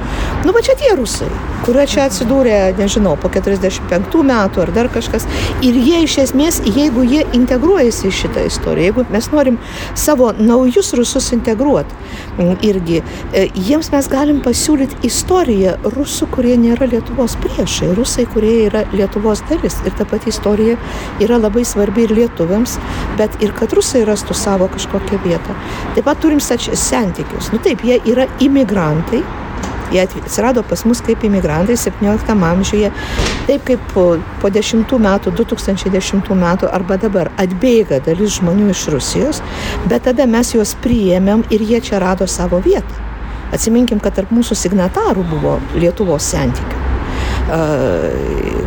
nu, 0.46 0.56
va 0.56 0.64
čia 0.66 0.78
tie 0.80 0.96
rusai, 0.98 1.30
kurie 1.66 1.86
čia 1.90 2.08
atsidūrė, 2.08 2.58
nežinau, 2.80 3.18
po 3.22 3.30
45 3.34 4.24
metų 4.32 4.66
ar 4.66 4.74
dar 4.76 4.90
kažkas. 4.94 5.28
Ir 5.62 5.78
jie 5.78 6.04
iš 6.08 6.18
esmės, 6.26 6.62
jeigu 6.66 7.04
jie 7.06 7.26
integruojasi 7.38 8.08
į 8.10 8.16
šitą 8.24 8.48
istoriją, 8.50 8.92
jeigu 8.92 9.06
mes 9.12 9.30
norim 9.36 9.60
savo 10.00 10.32
naujus 10.40 10.94
rusus 10.98 11.32
integruoti, 11.36 12.00
irgi, 12.66 13.02
e, 13.34 13.48
jiems 13.82 13.96
mes 13.96 14.08
galim 14.12 14.40
pasiūlyti 14.46 15.00
istoriją 15.08 15.72
rusų, 15.96 16.28
kurie 16.30 16.54
nėra 16.60 16.86
Lietuvos 16.86 17.34
priešai, 17.42 17.96
rusai, 17.98 18.28
kurie 18.30 18.68
yra 18.68 18.84
Lietuvos 18.94 19.42
dalis. 19.50 19.80
Ir 19.88 19.96
ta 19.98 20.06
pati 20.06 20.30
istorija 20.30 20.76
yra 21.24 21.40
labai 21.42 21.64
svarbi 21.66 22.06
ir 22.06 22.14
lietuviams, 22.14 22.78
bet 23.18 23.42
ir 23.42 23.56
kad 23.58 23.74
rusai 23.74 24.04
rastų 24.06 24.38
savo 24.38 24.70
kažkokią 24.70 25.22
vietą. 25.26 25.58
Taip 25.96 26.06
pat 26.06 26.22
turim 26.22 26.38
santykius. 26.40 27.50
Nu 27.54 27.58
taip, 27.58 27.82
jie 27.82 27.98
yra 28.06 28.30
imigrantai, 28.40 29.24
Jie 29.92 30.06
atsirado 30.08 30.62
pas 30.64 30.86
mus 30.88 31.02
kaip 31.04 31.20
imigrantai 31.28 31.76
17 31.76 32.32
amžiuje, 32.32 32.94
taip 33.50 33.66
kaip 33.68 33.84
po, 33.92 34.06
po 34.40 34.48
10 34.48 34.88
metų, 34.88 35.36
2010 35.36 36.32
metų 36.32 36.72
arba 36.72 36.96
dabar 36.96 37.34
atbėga 37.36 38.00
dalis 38.00 38.40
žmonių 38.40 38.72
iš 38.72 38.88
Rusijos, 38.96 39.44
bet 39.92 40.08
tada 40.08 40.32
mes 40.32 40.56
juos 40.56 40.78
priėmėm 40.80 41.44
ir 41.52 41.68
jie 41.74 41.84
čia 41.92 42.00
rado 42.00 42.24
savo 42.24 42.64
vietą. 42.64 43.11
Atsiminkim, 43.52 44.00
kad 44.04 44.16
tarp 44.18 44.32
mūsų 44.34 44.58
signatarų 44.58 45.26
buvo 45.32 45.58
Lietuvos 45.76 46.32
santykių. 46.32 46.80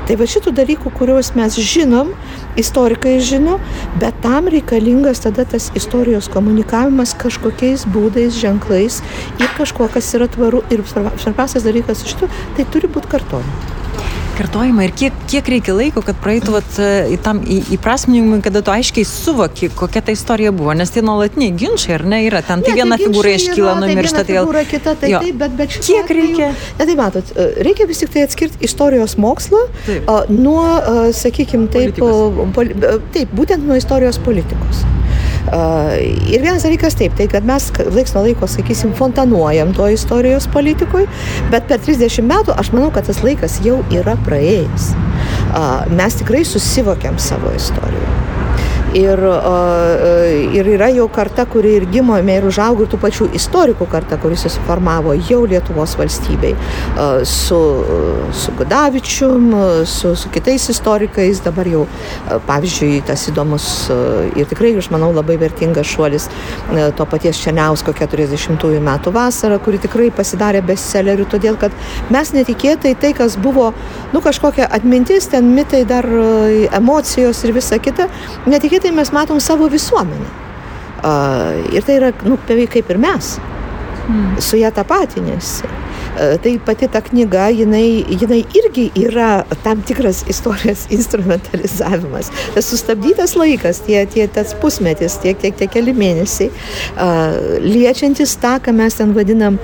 Tai 0.05 0.17
va 0.21 0.27
šitų 0.29 0.53
dalykų, 0.53 0.91
kuriuos 0.99 1.31
mes 1.39 1.57
žinom, 1.57 2.11
istorikai 2.61 3.15
žino, 3.25 3.57
bet 4.03 4.19
tam 4.25 4.51
reikalingas 4.53 5.23
tada 5.25 5.47
tas 5.49 5.71
istorijos 5.79 6.29
komunikavimas 6.33 7.15
kažkokiais 7.21 7.87
būdais, 7.95 8.37
ženklais 8.37 9.01
ir 9.39 9.49
kažkuo, 9.57 9.89
kas 9.95 10.13
yra 10.19 10.29
tvaru. 10.29 10.61
Ir 10.75 10.85
svarbiausias 10.91 11.65
dalykas 11.65 12.05
iš 12.05 12.19
to, 12.21 12.31
tai 12.59 12.69
turi 12.75 12.91
būti 12.91 13.15
kartojama 13.15 13.84
kartojimą 14.39 14.87
ir 14.87 14.93
kiek, 14.97 15.17
kiek 15.31 15.49
reikia 15.55 15.75
laiko, 15.77 16.03
kad 16.05 16.19
praeitų 16.23 16.55
vat, 16.57 16.79
į 17.13 17.19
tam 17.25 17.41
įprasminimui, 17.47 18.41
kada 18.45 18.63
tu 18.65 18.73
aiškiai 18.75 19.07
suvoki, 19.09 19.71
kokia 19.75 20.03
ta 20.05 20.15
istorija 20.15 20.53
buvo, 20.55 20.75
nes 20.77 20.93
tie 20.95 21.03
nuolatiniai 21.05 21.55
ginčiai, 21.59 21.97
ar 21.99 22.07
ne, 22.15 22.21
yra 22.29 22.43
ten, 22.47 22.65
tai 22.65 22.75
ne, 22.75 22.81
viena 22.83 22.99
tai 22.99 23.09
figūra 23.09 23.35
iškyla, 23.39 23.77
numiršta, 23.85 24.25
tai 24.27 24.39
vėl. 24.39 24.51
Kita, 24.71 24.97
tai, 25.01 25.13
jo. 25.13 25.23
taip, 25.25 25.39
bet, 25.43 25.57
bet 25.61 25.77
kiek 25.79 26.05
atveju, 26.05 26.19
reikia? 26.21 26.51
Ne, 26.81 26.89
tai 26.89 26.99
matot, 26.99 27.33
e, 27.37 27.49
reikia 27.69 27.89
vis 27.91 28.03
tik 28.03 28.15
tai 28.15 28.27
atskirti 28.29 28.63
istorijos 28.67 29.17
mokslą 29.21 29.65
taip. 29.87 30.13
nuo, 30.33 30.67
sakykime, 31.15 31.71
taip, 31.75 32.03
poli, 32.57 32.77
taip, 33.15 33.35
būtent 33.35 33.67
nuo 33.67 33.79
istorijos 33.81 34.21
politikos. 34.25 34.85
Ir 35.45 36.41
vienas 36.41 36.65
dalykas 36.65 36.97
taip, 36.99 37.17
tai 37.19 37.27
kad 37.31 37.45
mes 37.47 37.69
laiks 37.93 38.15
nuo 38.17 38.25
laiko, 38.25 38.49
sakysim, 38.49 38.95
fontanuojam 38.97 39.75
to 39.77 39.89
istorijos 39.93 40.49
politikui, 40.55 41.05
bet 41.53 41.69
per 41.71 41.83
30 41.85 42.25
metų 42.31 42.57
aš 42.61 42.73
manau, 42.77 42.91
kad 42.95 43.09
tas 43.11 43.21
laikas 43.27 43.61
jau 43.67 43.83
yra 43.95 44.17
praėjęs. 44.27 44.93
Mes 45.95 46.21
tikrai 46.23 46.45
susivokiam 46.49 47.21
savo 47.23 47.53
istoriją. 47.57 48.14
Ir, 48.95 49.19
ir 50.55 50.69
yra 50.71 50.87
jau 50.95 51.09
karta, 51.11 51.43
kuri 51.51 51.73
ir 51.81 51.85
gimome 51.91 52.37
ir 52.39 52.45
užaugo 52.47 52.85
tų 52.87 53.01
pačių 53.03 53.27
istorikų 53.35 53.89
karta, 53.91 54.15
kuris 54.23 54.45
susiformavo 54.47 55.17
jau 55.19 55.41
Lietuvos 55.51 55.97
valstybei. 55.99 56.53
Su, 57.27 57.59
su 58.31 58.55
Gudavičium, 58.55 59.49
su, 59.91 60.13
su 60.15 60.31
kitais 60.35 60.69
istorikais, 60.71 61.41
dabar 61.43 61.67
jau, 61.67 61.83
pavyzdžiui, 62.47 63.01
tas 63.09 63.25
įdomus 63.33 63.67
ir 64.39 64.47
tikrai, 64.51 64.71
aš 64.79 64.91
manau, 64.95 65.11
labai 65.17 65.41
vertingas 65.43 65.91
šuolis 65.91 66.29
to 66.95 67.09
paties 67.11 67.43
Černiausko 67.43 67.97
40-ųjų 67.99 68.85
metų 68.85 69.15
vasarą, 69.19 69.59
kuri 69.65 69.83
tikrai 69.83 70.13
pasidarė 70.15 70.63
bestselleriu, 70.71 71.27
todėl 71.31 71.59
kad 71.59 71.75
mes 72.15 72.31
netikėtai 72.37 72.95
tai, 73.03 73.11
kas 73.19 73.35
buvo, 73.43 73.73
nu, 74.15 74.23
kažkokia 74.23 74.71
atmintis, 74.71 75.27
ten 75.35 75.51
mitai, 75.59 75.83
dar 75.89 76.07
emocijos 76.79 77.43
ir 77.43 77.57
visa 77.59 77.83
kita, 77.83 78.07
netikėtai 78.47 78.84
tai 78.85 78.93
mes 78.93 79.13
matom 79.17 79.41
savo 79.41 79.69
visuomenę. 79.73 80.31
Ir 81.73 81.85
tai 81.85 81.99
yra, 81.99 82.13
nu, 82.29 82.37
beveik 82.49 82.75
kaip 82.77 82.91
ir 82.93 83.01
mes. 83.01 83.35
Mm. 84.05 84.37
Su 84.45 84.61
ją 84.61 84.69
tapatinėsi. 84.77 85.69
E, 86.15 86.39
tai 86.39 86.59
pati 86.59 86.87
ta 86.89 87.01
knyga, 87.03 87.49
jinai, 87.51 88.05
jinai 88.07 88.45
irgi 88.55 88.87
yra 88.95 89.45
tam 89.65 89.83
tikras 89.83 90.23
istorijos 90.31 90.87
instrumentalizavimas. 90.97 92.31
Tas 92.55 92.69
sustabdytas 92.71 93.35
laikas, 93.39 93.81
tie, 93.87 94.05
tie, 94.07 94.29
tas 94.31 94.55
pusmetis, 94.63 95.19
tie, 95.23 95.35
tie, 95.35 95.51
tie 95.51 95.67
keli 95.71 95.95
mėnesiai, 95.97 96.51
uh, 96.95 97.35
liečiantis 97.65 98.37
tą, 98.43 98.57
ką 98.63 98.75
mes 98.77 98.95
ten 98.99 99.15
vadinam 99.17 99.59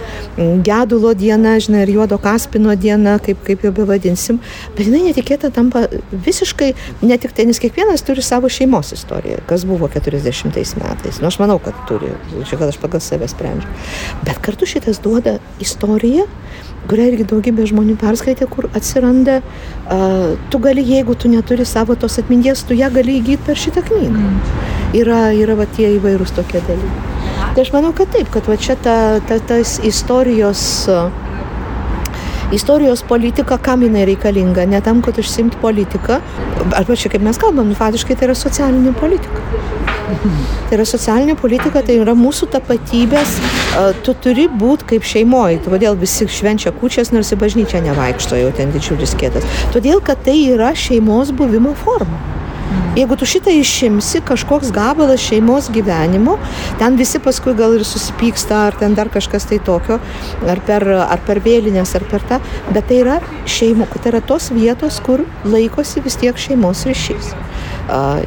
gedulo 0.66 1.12
diena, 1.14 1.54
žinai, 1.62 1.84
ir 1.86 1.94
juodo 1.94 2.18
kaspino 2.22 2.74
diena, 2.74 3.18
kaip, 3.22 3.44
kaip 3.46 3.62
jau 3.66 3.72
bevadinsim, 3.76 4.40
bet 4.74 4.90
jinai 4.90 5.04
netikėta 5.06 5.52
tampa 5.54 5.86
visiškai, 6.10 6.72
ne 7.06 7.20
tik 7.20 7.36
tai, 7.36 7.46
nes 7.46 7.62
kiekvienas 7.62 8.02
turi 8.06 8.24
savo 8.26 8.50
šeimos 8.50 8.90
istoriją, 8.96 9.38
kas 9.50 9.66
buvo 9.68 9.90
40 9.92 10.50
metais. 10.82 11.22
Nu, 11.22 11.30
aš 11.30 11.38
manau, 11.42 11.60
kad 11.62 11.78
turi, 11.86 12.10
čia 12.48 12.58
gal 12.58 12.74
aš 12.74 12.80
pagal 12.82 13.02
save 13.04 13.30
sprendžiu. 13.30 13.70
Bet 14.26 14.42
kartu 14.42 14.66
šitas 14.68 14.98
duoda 15.04 15.38
istoriją, 15.62 16.26
kurią 16.90 17.06
irgi 17.12 17.26
daugybė 17.30 17.66
žmonių 17.70 17.94
perskaitė, 18.00 18.48
kur 18.50 18.66
atsiranda, 18.74 19.38
uh, 19.40 20.34
tu 20.50 20.58
gali, 20.62 20.82
jeigu 20.86 21.14
tu 21.14 21.30
neturi 21.30 21.66
savo 21.68 21.94
tos 21.94 22.18
atminties, 22.22 22.64
tu 22.66 22.74
ją 22.78 22.90
gali 22.94 23.20
įgyti 23.20 23.46
per 23.46 23.60
šitą 23.60 23.84
knygą. 23.86 24.24
Mm. 24.24 24.68
Yra, 25.00 25.20
yra 25.36 25.54
va 25.60 25.68
tie 25.70 25.92
įvairūs 25.98 26.34
tokie 26.34 26.62
dalykai. 26.66 27.10
Tai 27.54 27.64
aš 27.64 27.72
manau, 27.74 27.92
kad 27.96 28.10
taip, 28.14 28.30
kad 28.34 28.46
va 28.50 28.56
čia 28.60 28.76
ta, 28.78 28.96
ta, 29.26 29.38
tas 29.42 29.78
istorijos, 29.86 30.62
istorijos 32.54 33.02
politika, 33.06 33.58
kam 33.58 33.82
jinai 33.86 34.04
reikalinga, 34.10 34.66
ne 34.70 34.80
tam, 34.84 35.02
kad 35.02 35.18
užsimti 35.18 35.58
politiką, 35.62 36.20
arba 36.78 36.98
čia 36.98 37.10
kaip 37.12 37.24
mes 37.26 37.38
kalbam, 37.42 37.70
nu, 37.70 37.78
faktiškai 37.78 38.18
tai 38.18 38.30
yra 38.30 38.38
socialinė 38.38 38.94
politika. 38.98 39.42
Tai 40.10 40.76
yra 40.78 40.86
socialinė 40.88 41.36
politika, 41.40 41.82
tai 41.86 41.98
yra 42.00 42.14
mūsų 42.18 42.50
tapatybės, 42.54 43.36
tu 44.06 44.14
turi 44.24 44.48
būti 44.50 44.88
kaip 44.94 45.06
šeimoji, 45.06 45.62
todėl 45.66 45.98
visi 46.00 46.28
švenčia 46.30 46.74
kučias, 46.80 47.12
nors 47.14 47.32
į 47.34 47.40
bažnyčią 47.40 47.84
nevaikšto 47.86 48.40
jau 48.40 48.50
ten 48.56 48.74
didžiulis 48.74 49.16
kėtas. 49.20 49.46
Todėl, 49.74 50.02
kad 50.04 50.22
tai 50.26 50.36
yra 50.50 50.74
šeimos 50.76 51.34
buvimo 51.36 51.76
forma. 51.84 52.20
Jeigu 52.94 53.14
tu 53.18 53.26
šitą 53.26 53.52
išimsi, 53.54 54.18
kažkoks 54.26 54.72
gabalas 54.74 55.22
šeimos 55.22 55.68
gyvenimo, 55.74 56.36
ten 56.78 56.98
visi 56.98 57.20
paskui 57.22 57.54
gal 57.58 57.76
ir 57.78 57.84
susipyksta, 57.86 58.64
ar 58.68 58.78
ten 58.78 58.96
dar 58.98 59.10
kažkas 59.10 59.46
tai 59.50 59.60
tokio, 59.62 60.00
ar 60.42 60.62
per, 60.66 60.86
ar 61.02 61.22
per 61.26 61.42
vėlinės, 61.42 61.94
ar 61.98 62.06
per 62.10 62.26
tą, 62.26 62.40
bet 62.74 62.90
tai 62.90 63.02
yra 63.04 63.20
šeimo, 63.46 63.86
tai 63.94 64.10
yra 64.14 64.22
tos 64.26 64.50
vietos, 64.54 64.98
kur 65.06 65.22
laikosi 65.46 66.02
vis 66.02 66.18
tiek 66.18 66.38
šeimos 66.38 66.86
ryšys. 66.90 67.34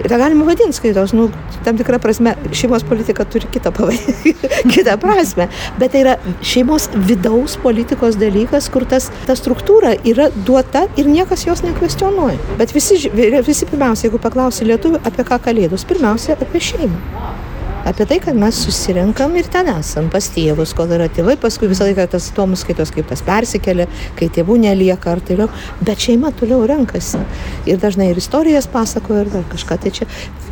Ir 0.04 0.10
tą 0.12 0.20
galima 0.20 0.48
vadinti 0.48 0.76
skaitos, 0.78 1.14
nu, 1.16 1.30
tam 1.66 1.78
tikrą 1.80 2.00
prasme, 2.04 2.36
šeimos 2.56 2.86
politika 2.88 3.26
turi 3.26 3.48
kitą, 3.54 3.72
kitą 4.74 4.98
prasme, 5.02 5.48
bet 5.80 5.94
tai 5.94 6.04
yra 6.04 6.18
šeimos 6.44 6.90
vidaus 7.10 7.58
politikos 7.64 8.18
dalykas, 8.22 8.70
kur 8.74 8.88
tas, 8.90 9.10
ta 9.28 9.38
struktūra 9.40 9.96
yra 10.10 10.30
duota 10.48 10.88
ir 11.00 11.10
niekas 11.12 11.48
jos 11.48 11.64
nekvestionuoja. 11.66 12.40
Bet 12.60 12.76
visi, 12.76 13.00
visi 13.14 13.70
pirmiausia, 13.70 14.10
jeigu 14.10 14.22
paklausi 14.24 14.68
lietuvių, 14.68 15.04
apie 15.08 15.28
ką 15.28 15.40
kalėdos, 15.48 15.88
pirmiausia, 15.90 16.38
apie 16.42 16.64
šeimą 16.72 17.33
apie 17.86 18.06
tai, 18.10 18.20
kad 18.24 18.38
mes 18.40 18.60
susirenkam 18.66 19.36
ir 19.40 19.48
ten 19.52 19.68
esam 19.74 20.10
pas 20.14 20.28
tėvus, 20.34 20.74
kol 20.78 20.92
yra 20.96 21.10
tėvai, 21.12 21.36
paskui 21.42 21.70
visą 21.72 21.88
laiką 21.90 22.08
tas 22.16 22.30
įdomus 22.32 22.64
skaitos, 22.64 22.94
kaip 22.96 23.10
tas 23.10 23.24
persikelia, 23.26 23.88
kai 24.20 24.30
tėvų 24.34 24.60
nelieka 24.64 25.12
ar 25.14 25.24
toliau, 25.26 25.50
bet 25.84 26.04
šeima 26.04 26.34
toliau 26.40 26.64
renkasi. 26.70 27.22
Ir 27.70 27.82
dažnai 27.84 28.12
ir 28.12 28.22
istorijas 28.22 28.70
pasakoja 28.72 29.26
ir 29.26 29.34
dar 29.34 29.48
kažką. 29.52 29.80
Tai 29.84 29.94
čia 30.00 30.08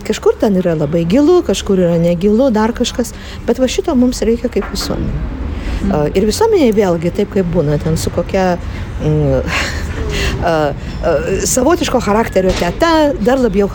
kažkur 0.07 0.39
ten 0.41 0.57
yra 0.59 0.75
labai 0.75 1.05
gilu, 1.09 1.39
kažkur 1.47 1.79
yra 1.85 1.99
negilu, 2.01 2.49
dar 2.53 2.75
kažkas, 2.75 3.13
bet 3.47 3.61
va 3.61 3.69
šito 3.71 3.95
mums 3.95 4.23
reikia 4.27 4.51
kaip 4.51 4.67
visuomenė. 4.73 5.39
Mm. 5.81 6.11
Ir 6.17 6.27
visuomeniai 6.27 6.73
vėlgi 6.77 7.13
taip 7.15 7.31
kaip 7.33 7.47
būna 7.53 7.79
ten 7.81 7.95
su 7.97 8.11
kokia 8.13 8.53
mm, 9.01 9.89
savotiško 11.45 11.99
charakterio 12.01 12.51
teta, 12.59 12.91
dar 13.19 13.39
labiau 13.41 13.69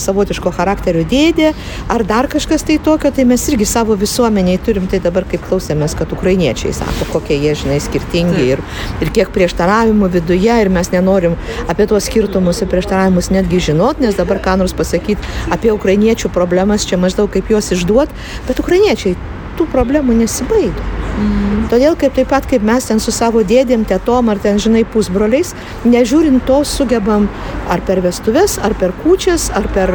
savotiško 0.00 0.52
charakterio 0.54 1.04
dėdė, 1.08 1.52
ar 1.92 2.04
dar 2.08 2.28
kažkas 2.30 2.64
tai 2.66 2.78
tokio, 2.82 3.10
tai 3.14 3.26
mes 3.28 3.46
irgi 3.48 3.66
savo 3.68 3.96
visuomeniai 4.00 4.60
turim, 4.64 4.88
tai 4.90 5.00
dabar 5.02 5.26
kaip 5.28 5.44
klausėmės, 5.48 5.96
kad 5.98 6.12
ukrainiečiai 6.16 6.72
sako, 6.76 7.08
kokie 7.14 7.38
jie, 7.40 7.54
žinai, 7.62 7.80
skirtingi 7.82 8.46
ir, 8.54 8.64
ir 9.00 9.12
kiek 9.14 9.32
prieštaravimų 9.34 10.10
viduje 10.16 10.60
ir 10.62 10.72
mes 10.72 10.92
nenorim 10.94 11.36
apie 11.70 11.88
tuos 11.90 12.08
skirtumus 12.10 12.62
ir 12.62 12.70
prieštaravimus 12.72 13.32
netgi 13.34 13.62
žinot, 13.70 14.00
nes 14.02 14.18
dabar 14.18 14.42
ką 14.42 14.58
nors 14.60 14.76
pasakyti 14.76 15.20
apie 15.52 15.74
ukrainiečių 15.74 16.32
problemas, 16.34 16.88
čia 16.88 17.00
maždaug 17.00 17.30
kaip 17.32 17.52
juos 17.52 17.72
išduot, 17.76 18.12
bet 18.48 18.62
ukrainiečiai 18.62 19.16
tų 19.58 19.68
problemų 19.72 20.22
nesibaido. 20.22 20.90
Mm. 21.20 21.49
Todėl 21.70 21.94
kaip 21.98 22.16
taip 22.16 22.30
pat 22.32 22.46
kaip 22.50 22.64
mes 22.66 22.88
ten 22.88 22.98
su 23.02 23.12
savo 23.14 23.44
dėdėm, 23.46 23.84
tėtom 23.86 24.30
ar 24.32 24.40
ten, 24.42 24.58
žinai, 24.58 24.82
pusbroliais, 24.90 25.52
nežiūrint 25.86 26.42
to, 26.48 26.60
sugebam 26.66 27.28
ar 27.70 27.82
per 27.86 28.02
vestuves, 28.02 28.56
ar 28.58 28.74
per 28.78 28.94
kūčias, 29.04 29.48
ar 29.54 29.68
per, 29.74 29.92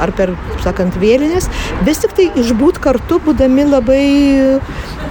ar 0.00 0.12
per 0.16 0.32
sakant, 0.64 0.96
vėlinės, 1.00 1.50
vis 1.84 2.00
tik 2.00 2.16
tai 2.16 2.30
išbūt 2.40 2.80
kartu, 2.84 3.20
būdami 3.24 3.66
labai, 3.68 4.04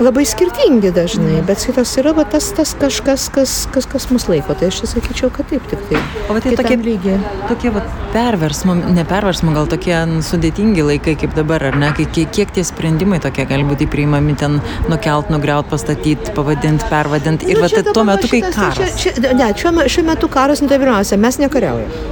labai 0.01 0.25
skirtingi 0.27 0.89
dažnai. 0.95 1.41
Bet 1.45 1.61
kitas 1.67 1.93
yra 2.01 2.15
va, 2.17 2.25
tas, 2.29 2.49
tas 2.57 2.73
kažkas, 2.79 3.27
kas, 3.33 3.53
kas, 3.73 3.87
kas 3.89 4.09
mus 4.09 4.25
laiko. 4.31 4.57
Tai 4.57 4.71
aš 4.71 4.81
sakyčiau, 4.89 5.29
kad 5.33 5.49
taip 5.51 5.67
tik 5.69 5.83
tai. 5.91 6.01
O 6.33 6.39
tai 6.41 6.55
tokie, 6.57 6.79
lygiai. 6.81 7.19
tokie 7.51 7.73
va, 7.75 7.83
perversmo, 8.15 8.75
ne 8.97 9.05
perversmo, 9.07 9.53
gal 9.55 9.69
tokie 9.69 9.95
sudėtingi 10.25 10.85
laikai 10.89 11.15
kaip 11.21 11.37
dabar, 11.37 11.69
ar 11.69 11.77
ne? 11.79 11.93
Kiek, 11.97 12.33
kiek 12.33 12.53
tie 12.55 12.65
sprendimai 12.65 13.21
tokie 13.23 13.45
gali 13.49 13.67
būti 13.67 13.87
priimami 13.91 14.35
ten 14.39 14.59
nukelt 14.89 15.29
nugriaut, 15.33 15.69
pastatyti, 15.83 16.31
pavadinti, 16.35 16.85
pervadinti. 16.89 17.45
Ir 17.51 17.59
nu, 17.59 17.67
va, 17.67 17.91
tuo 17.93 18.03
metu, 18.03 18.27
kai 18.31 18.41
karas. 18.41 18.95
Čia, 19.01 19.13
čia, 19.19 19.33
ne, 19.35 19.49
šiuo, 19.57 19.87
šiuo 19.87 20.05
metu 20.07 20.29
karas, 20.31 20.61
nu 20.63 20.71
tai 20.71 20.79
pirmiausia, 20.79 21.19
mes 21.19 21.39
nekariaujame. 21.41 22.11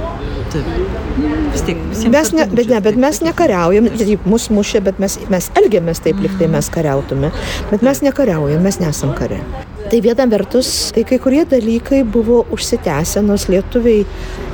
Vis 1.52 1.64
tiek, 1.64 1.80
mes 2.12 2.32
ne, 2.36 2.46
bet, 2.52 2.68
ne, 2.68 2.80
bet 2.84 2.96
mes 3.00 3.20
nekariaujam, 3.24 3.88
mus 4.28 4.48
mušė, 4.52 4.82
bet 4.84 5.00
mes, 5.00 5.16
mes 5.32 5.48
elgiamės 5.60 6.02
taip, 6.04 6.20
lyg 6.20 6.36
tai 6.40 6.48
mes 6.52 6.68
kariautume. 6.72 7.32
Bet 7.72 7.84
mes 7.84 8.04
nekariaujam, 8.04 8.64
mes 8.64 8.80
nesam 8.82 9.14
kare. 9.16 9.40
Tai 9.88 10.00
viena 10.04 10.28
vertus, 10.28 10.92
tai 10.96 11.04
kai 11.08 11.18
kurie 11.20 11.44
dalykai 11.48 12.02
buvo 12.08 12.42
užsitęsę, 12.52 13.24
nors 13.24 13.48
lietuviai 13.52 14.04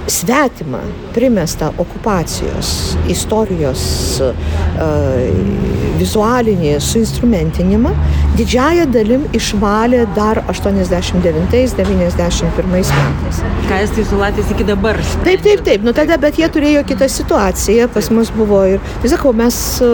svetimą, 0.09 0.79
primestą 1.15 1.73
okupacijos, 1.79 2.97
istorijos, 3.09 4.21
uh, 4.21 4.35
vizualinį 5.99 6.81
suinstrumentinimą 6.83 7.91
didžiąją 8.39 8.87
dalim 8.93 9.23
išvalė 9.37 10.07
dar 10.17 10.37
89-91 10.53 12.69
metais. 12.73 13.37
Ką 13.69 13.75
estai 13.83 14.05
su 14.07 14.17
Latvijais 14.21 14.51
iki 14.55 14.65
dabar? 14.69 14.95
Taip, 15.27 15.41
taip, 15.45 15.61
taip. 15.67 15.81
Nu 15.85 15.91
tada, 15.97 16.15
bet 16.23 16.35
jie 16.39 16.49
turėjo 16.53 16.83
kitą 16.89 17.07
situaciją. 17.11 17.85
Pas 17.93 18.07
mus 18.15 18.29
buvo 18.35 18.61
ir, 18.77 18.81
tai 19.03 19.09
sakau, 19.13 19.33
mes 19.37 19.57
uh, 19.85 19.89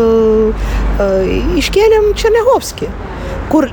uh, 1.00 1.58
iškėlėm 1.60 2.04
Černehovskį 2.20 2.88
kur 3.52 3.68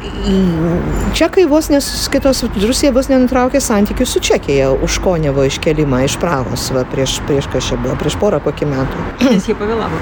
čekai 1.18 1.46
vos 1.50 1.70
nes 1.72 1.88
kitos 2.12 2.44
Rusija 2.62 2.92
vos 2.96 3.10
nenutraukė 3.12 3.62
santykių 3.64 4.08
su 4.08 4.22
Čekija 4.24 4.72
už 4.86 5.00
Konevo 5.04 5.46
iškelimą 5.48 6.04
iš 6.08 6.18
Prahos 6.22 6.70
va, 6.76 6.86
prieš, 6.92 7.20
prieš 7.28 7.50
kažką 7.54 7.82
buvo, 7.84 7.98
prieš 8.02 8.18
porą 8.22 8.42
kokį 8.44 8.70
metų. 8.72 9.06
Nes 9.30 9.48
jie 9.50 9.58
pavėlavo. 9.58 10.02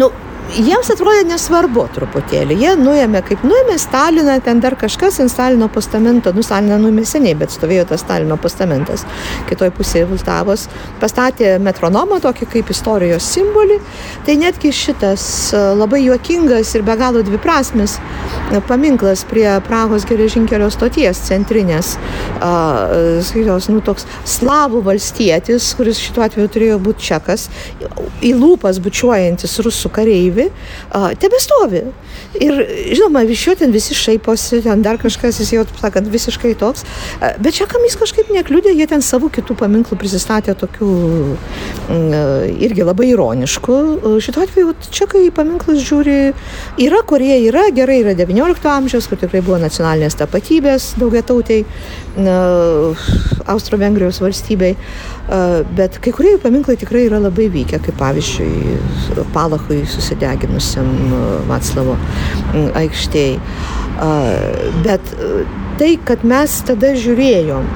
Nu, 0.00 0.10
jiems 0.52 0.90
atrodė 0.92 1.24
nesvarbu 1.28 1.86
truputėlį. 1.94 2.56
Jie 2.60 2.72
nuėmė, 2.78 3.22
kaip 3.26 3.42
nuėmė 3.46 3.76
Staliną, 3.80 4.36
ten 4.44 4.60
dar 4.62 4.76
kažkas 4.78 5.18
ant 5.22 5.32
Stalino 5.32 5.68
postamento, 5.72 6.32
nu 6.36 6.44
Staliną 6.44 6.78
nuėmė 6.82 7.04
seniai, 7.08 7.34
bet 7.38 7.54
stovėjo 7.54 7.86
tas 7.90 8.04
Stalino 8.04 8.36
postamentas, 8.40 9.06
kitoj 9.48 9.72
pusėje 9.74 10.06
Vultavos, 10.10 10.66
pastatė 11.02 11.56
metronomą 11.64 12.20
tokį 12.24 12.48
kaip 12.52 12.72
istorijos 12.74 13.26
simbolį. 13.34 13.80
Tai 14.26 14.36
netgi 14.40 14.72
šitas 14.74 15.24
e, 15.54 15.62
labai 15.78 16.02
juokingas 16.04 16.74
ir 16.76 16.84
be 16.86 16.96
galo 17.00 17.24
dviprasmis 17.26 17.96
e, 17.98 18.60
paminklas 18.68 19.24
prie 19.28 19.48
Prahos 19.64 20.06
geležinkelio 20.08 20.68
stoties 20.72 21.24
centrinės, 21.24 21.94
skaitos, 23.24 23.68
nu 23.72 23.80
toks 23.84 24.06
slavų 24.28 24.82
valstietis, 24.84 25.70
kuris 25.78 26.00
šituo 26.02 26.24
atveju 26.26 26.50
turėjo 26.52 26.78
būti 26.84 27.08
čekas, 27.08 27.48
į 28.24 28.34
lūpas 28.38 28.80
bučiuojantis 28.84 29.56
rusų 29.64 29.90
kareivį 29.94 30.33
stovi, 30.34 30.50
tebe 31.20 31.38
stovi. 31.40 31.82
Ir 32.40 32.66
žinoma, 32.94 33.22
iš 33.22 33.46
jo 33.46 33.54
ten 33.54 33.70
visi 33.72 33.94
šaiposi, 33.94 34.62
ten 34.62 34.82
dar 34.82 34.98
kažkas, 34.98 35.38
jis 35.40 35.52
jau, 35.54 35.64
taip 35.64 35.78
sakant, 35.78 36.08
visiškai 36.10 36.54
toks. 36.58 36.84
Bet 37.38 37.54
čia 37.54 37.66
kam 37.70 37.84
jis 37.86 37.96
kažkaip 37.96 38.30
nekliūdė, 38.34 38.74
jie 38.74 38.86
ten 38.90 39.02
savo 39.02 39.30
kitų 39.30 39.54
paminklų 39.58 39.98
prisistatė 39.98 40.54
tokių 40.58 40.90
mm, 40.90 42.58
irgi 42.66 42.86
labai 42.86 43.12
ironiškų. 43.12 43.78
Šituo 44.24 44.42
atveju 44.46 44.74
čia, 44.90 45.06
kai 45.10 45.28
paminklus 45.34 45.82
žiūri, 45.86 46.18
yra, 46.82 47.02
kurie 47.06 47.36
yra, 47.46 47.68
gerai 47.74 48.00
yra 48.02 48.16
19 48.18 48.70
amžiaus, 48.74 49.08
kur 49.10 49.20
tikrai 49.20 49.44
buvo 49.44 49.60
nacionalinės 49.62 50.18
tapatybės 50.18 50.94
daugiatautiai 50.98 51.62
Austro-Vengrijos 53.46 54.20
valstybei. 54.22 54.74
Bet 55.78 55.98
kai 56.04 56.12
kurie 56.12 56.34
jų 56.34 56.42
paminklai 56.42 56.76
tikrai 56.80 57.06
yra 57.06 57.22
labai 57.22 57.46
vykę, 57.52 57.78
kaip 57.86 57.96
pavyzdžiui 58.00 59.22
Palachui 59.34 59.80
susideginusiam 60.24 60.88
Vaclavo 61.48 61.96
aikštėje. 62.74 63.38
Bet 64.84 65.14
tai, 65.78 65.96
kad 66.04 66.24
mes 66.24 66.62
tada 66.66 66.94
žiūrėjom 66.94 67.66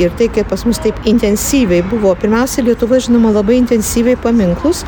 ir 0.00 0.12
tai, 0.16 0.28
kad 0.32 0.48
pas 0.48 0.64
mus 0.64 0.78
taip 0.80 0.96
intensyviai 1.04 1.82
buvo, 1.82 2.14
pirmiausia, 2.14 2.62
Lietuva, 2.64 3.00
žinoma, 3.00 3.32
labai 3.34 3.58
intensyviai 3.60 4.16
paminklus, 4.16 4.84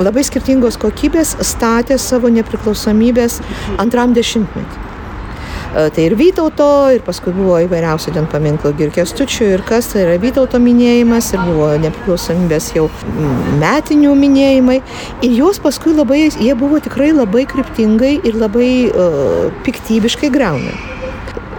labai 0.00 0.24
skirtingos 0.24 0.78
kokybės 0.80 1.36
statė 1.44 1.98
savo 1.98 2.28
nepriklausomybės 2.32 3.40
antram 3.78 4.14
dešimtmetį. 4.16 4.87
E, 5.76 5.90
tai 5.90 6.04
ir 6.08 6.14
Vytauto, 6.16 6.88
ir 6.94 7.02
paskui 7.04 7.34
buvo 7.36 7.58
įvairiausių 7.66 8.14
ten 8.16 8.28
paminklų 8.32 8.72
ir 8.80 8.92
Kestučių, 8.94 9.50
ir 9.58 9.64
kas 9.68 9.90
tai 9.92 10.06
yra 10.06 10.16
Vytauto 10.22 10.60
minėjimas, 10.62 11.28
ir 11.34 11.44
buvo 11.44 11.70
nepriklausomybės 11.84 12.70
jau 12.76 12.88
metinių 13.60 14.14
minėjimai. 14.18 14.80
Ir 15.20 15.40
juos 15.42 15.60
paskui 15.60 15.92
labai, 15.96 16.26
jie 16.32 16.54
buvo 16.58 16.80
tikrai 16.84 17.12
labai 17.12 17.44
kryptingai 17.48 18.14
ir 18.22 18.38
labai 18.40 18.70
uh, 18.88 19.50
piktybiškai 19.66 20.32
greunami. 20.32 20.97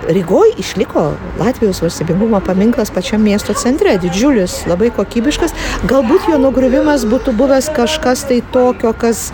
Rygoje 0.10 0.52
išliko 0.58 1.14
Latvijos 1.40 1.82
valstybingumo 1.82 2.40
paminklas 2.42 2.90
pačiam 2.90 3.22
miesto 3.22 3.54
centre, 3.54 3.94
didžiulis, 4.02 4.64
labai 4.66 4.90
kokybiškas. 4.90 5.54
Galbūt 5.86 6.32
jo 6.32 6.40
nugriuvimas 6.42 7.06
būtų 7.06 7.36
buvęs 7.38 7.70
kažkas 7.78 8.26
tai 8.26 8.40
tokio, 8.56 8.96
kas... 8.98 9.28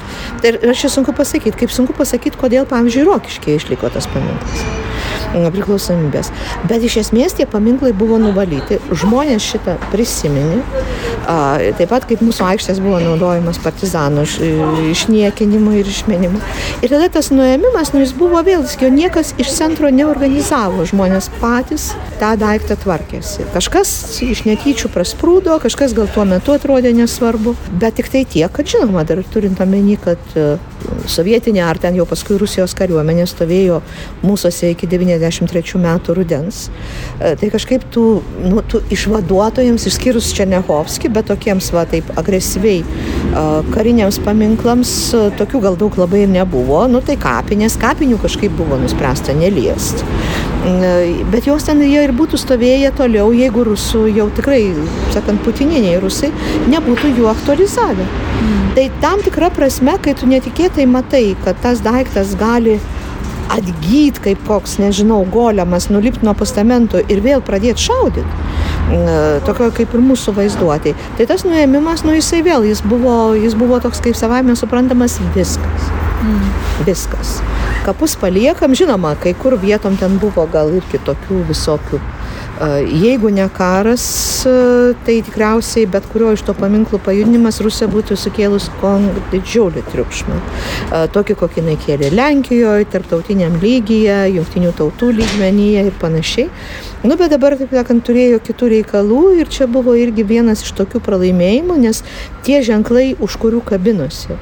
Ir 0.43 0.59
aš 0.67 0.83
čia 0.83 0.91
sunku 0.97 1.15
pasakyti, 1.15 1.55
kaip 1.63 1.71
sunku 1.71 1.95
pasakyti, 1.95 2.35
kodėl, 2.41 2.67
pavyzdžiui, 2.67 3.07
Rokiškė 3.07 3.55
išliko 3.55 3.93
tas 3.95 4.11
paminklas 4.11 4.67
priklausomybės. 5.55 6.31
Bet 6.69 6.83
iš 6.85 6.99
esmės 7.05 7.35
tie 7.35 7.47
paminklai 7.49 7.91
buvo 7.97 8.19
nuvalyti, 8.21 8.79
žmonės 8.91 9.43
šitą 9.43 9.75
prisiminė, 9.91 10.61
taip 11.25 11.89
pat 11.91 12.07
kaip 12.09 12.23
mūsų 12.25 12.47
aikštės 12.51 12.81
buvo 12.83 12.99
naudojamas 13.03 13.59
partizanų 13.63 14.25
išniekinimui 14.91 15.79
ir 15.81 15.89
išmenimui. 15.91 16.41
Ir 16.81 16.91
tada 16.91 17.09
tas 17.17 17.31
nuėmimas, 17.33 17.93
nu 17.95 18.03
jis 18.03 18.15
buvo 18.17 18.41
vėl, 18.45 18.65
jo 18.81 18.91
niekas 18.93 19.33
iš 19.41 19.53
centro 19.55 19.89
neorganizavo 19.89 20.45
organizavo, 20.45 20.85
žmonės 20.87 21.27
patys 21.39 21.89
tą 22.19 22.31
daiktą 22.39 22.75
tvarkėsi. 22.79 23.45
Kažkas 23.53 23.89
iš 24.23 24.43
netyčių 24.47 24.89
prasprūdo, 24.93 25.57
kažkas 25.61 25.93
gal 25.95 26.07
tuo 26.11 26.25
metu 26.27 26.53
atrodė 26.55 26.93
nesvarbu, 26.95 27.55
bet 27.81 27.97
tik 27.99 28.09
tai 28.11 28.23
tiek, 28.25 28.51
kad 28.51 28.67
žinoma, 28.67 29.03
dar 29.07 29.21
turint 29.33 29.59
omeny, 29.61 29.97
kad 30.01 30.19
e, 30.35 30.57
sovietinė 31.11 31.63
ar 31.65 31.79
ten 31.81 31.97
jau 31.97 32.07
paskui 32.09 32.37
Rusijos 32.39 32.75
kariuomenė 32.77 33.25
stovėjo 33.29 33.81
mūsųse 34.23 34.71
iki 34.73 34.89
93 34.91 35.81
metų 35.83 36.17
rudens, 36.19 36.69
e, 37.19 37.35
tai 37.39 37.51
kažkaip 37.53 37.87
tų, 37.93 38.05
nu, 38.45 38.63
tų 38.65 38.83
išvaduotojams, 38.95 39.87
išskyrus 39.91 40.31
Černehovskį, 40.37 41.13
bet 41.15 41.29
tokiems 41.31 41.71
va 41.75 41.85
taip 41.89 42.11
agresyviai 42.19 42.83
kariniams 43.73 44.19
paminklams, 44.25 44.91
tokių 45.39 45.61
gal 45.65 45.79
daug 45.79 45.97
labai 45.99 46.23
ir 46.25 46.31
nebuvo, 46.31 46.83
nu 46.91 47.01
tai 47.05 47.17
kapinės, 47.21 47.79
kapinių 47.81 48.19
kažkaip 48.23 48.53
buvo 48.57 48.79
nuspręsta 48.81 49.35
neliest. 49.37 50.03
Bet 51.31 51.45
jos 51.45 51.67
ten 51.67 51.83
jie 51.85 52.01
ir 52.07 52.13
būtų 52.15 52.39
stovėję 52.41 52.93
toliau, 52.97 53.29
jeigu 53.35 53.65
rusų 53.67 54.07
jau 54.15 54.29
tikrai, 54.33 54.63
sakant, 55.13 55.43
putininiai 55.45 55.99
rusai 56.01 56.31
nebūtų 56.71 57.11
jų 57.19 57.29
aktualizavę. 57.29 58.07
Mm. 58.07 58.63
Tai 58.75 58.85
tam 59.03 59.21
tikra 59.25 59.51
prasme, 59.53 59.93
kai 60.01 60.15
tu 60.17 60.29
netikėtai 60.31 60.87
matai, 60.89 61.25
kad 61.45 61.59
tas 61.61 61.83
daiktas 61.85 62.33
gali 62.39 62.79
atgyti 63.53 64.23
kaip 64.29 64.45
koks, 64.47 64.77
nežinau, 64.81 65.21
golemas, 65.31 65.89
nulipti 65.93 66.25
nuo 66.25 66.35
postamento 66.37 67.01
ir 67.01 67.21
vėl 67.25 67.43
pradėti 67.45 67.87
šaudyti. 67.87 68.43
Tokio 69.45 69.71
kaip 69.75 69.93
ir 69.97 70.05
mūsų 70.05 70.35
vaizduotė. 70.37 70.95
Tai 71.17 71.29
tas 71.29 71.45
nuėmimas, 71.47 72.05
nu 72.05 72.15
jisai 72.17 72.43
vėl, 72.45 72.67
jis 72.67 72.83
buvo, 72.85 73.35
jis 73.37 73.57
buvo 73.57 73.81
toks 73.83 74.03
kaip 74.05 74.17
savaime 74.17 74.57
suprantamas 74.59 75.19
viskas. 75.37 75.91
Mm. 76.25 76.51
Viskas 76.87 77.39
kapus 77.85 78.15
paliekam, 78.17 78.73
žinoma, 78.73 79.13
kai 79.21 79.35
kur 79.37 79.55
vietom 79.61 79.97
ten 79.99 80.17
buvo 80.21 80.47
gal 80.49 80.71
ir 80.73 80.85
kitokių 80.89 81.43
visokių 81.51 81.99
Jeigu 82.55 83.29
ne 83.35 83.49
karas, 83.51 84.03
tai 85.03 85.17
tikriausiai 85.27 85.89
bet 85.91 86.05
kurio 86.07 86.31
iš 86.31 86.45
to 86.47 86.53
paminklų 86.55 87.01
pajudinimas 87.03 87.59
Rusija 87.59 87.89
būtų 87.91 88.15
sukėlus 88.15 88.69
didžiulį 89.33 89.83
triukšmą. 89.91 90.39
Tokį, 91.11 91.35
kokį 91.41 91.61
jinai 91.61 91.75
kėlė 91.83 92.13
Lenkijoje, 92.15 92.87
tarptautiniam 92.93 93.59
lygyje, 93.59 94.21
jungtinių 94.37 94.71
tautų 94.79 95.11
lygmenyje 95.19 95.89
ir 95.89 95.97
panašiai. 95.99 96.47
Nu, 97.05 97.15
bet 97.15 97.29
dabar, 97.29 97.53
taip 97.53 97.69
sakant, 97.69 98.01
turėjo 98.07 98.39
kitų 98.41 98.67
reikalų 98.71 99.19
ir 99.37 99.49
čia 99.53 99.67
buvo 99.69 99.93
irgi 99.93 100.23
vienas 100.25 100.63
iš 100.65 100.71
tokių 100.79 101.03
pralaimėjimų, 101.05 101.75
nes 101.83 101.99
tie 102.47 102.63
ženklai, 102.65 103.11
už 103.21 103.35
kurių 103.43 103.59
kabinosi 103.67 104.33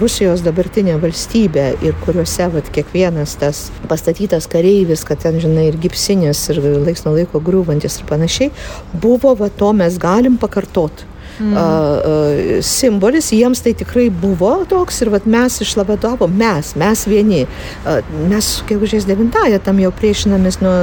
Rusijos 0.00 0.42
dabartinė 0.42 0.96
valstybė 1.04 1.68
ir 1.86 1.94
kuriuose 2.02 2.50
vat, 2.56 2.72
kiekvienas 2.74 3.36
tas 3.38 3.68
pastatytas 3.86 4.50
kareivis, 4.50 5.06
kad 5.06 5.22
ten, 5.22 5.38
žinai, 5.38 5.68
ir 5.70 5.78
gipsinės, 5.86 6.42
ir 6.50 6.58
laiks 6.82 7.06
nuo 7.06 7.14
laiko 7.14 7.38
griūvantis 7.38 8.00
ir 8.00 8.10
panašiai, 8.10 8.50
buvo, 8.90 9.36
va 9.38 9.52
to 9.54 9.70
mes 9.78 10.00
galim 10.02 10.40
pakartoti. 10.42 11.13
Mm. 11.40 11.52
Uh, 11.52 12.62
simbolis, 12.62 13.32
jiems 13.34 13.62
tai 13.64 13.72
tikrai 13.74 14.06
buvo 14.10 14.52
toks 14.70 15.00
ir 15.02 15.10
vat, 15.10 15.26
mes 15.26 15.56
iš 15.64 15.74
Labadovo, 15.80 16.28
mes, 16.30 16.74
mes 16.78 17.04
vieni, 17.10 17.40
uh, 17.82 17.98
mes 18.30 18.50
gegužės 18.68 19.08
9-ąją 19.08 19.58
tam 19.66 19.80
jau 19.82 19.90
priešinamės 19.98 20.60
nuo 20.62 20.74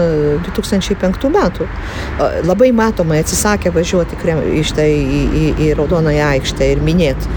2005 0.49 1.31
metų. 1.31 1.67
Uh, 1.67 2.41
labai 2.43 2.71
matomai 2.75 3.21
atsisakė 3.23 3.71
važiuoti 3.75 4.19
iš 4.59 4.73
tai 4.75 4.89
į, 4.91 5.21
į, 5.41 5.45
į 5.67 5.71
Raudonąją 5.79 6.27
aikštę 6.35 6.67
ir 6.73 6.83
minėti 6.83 7.31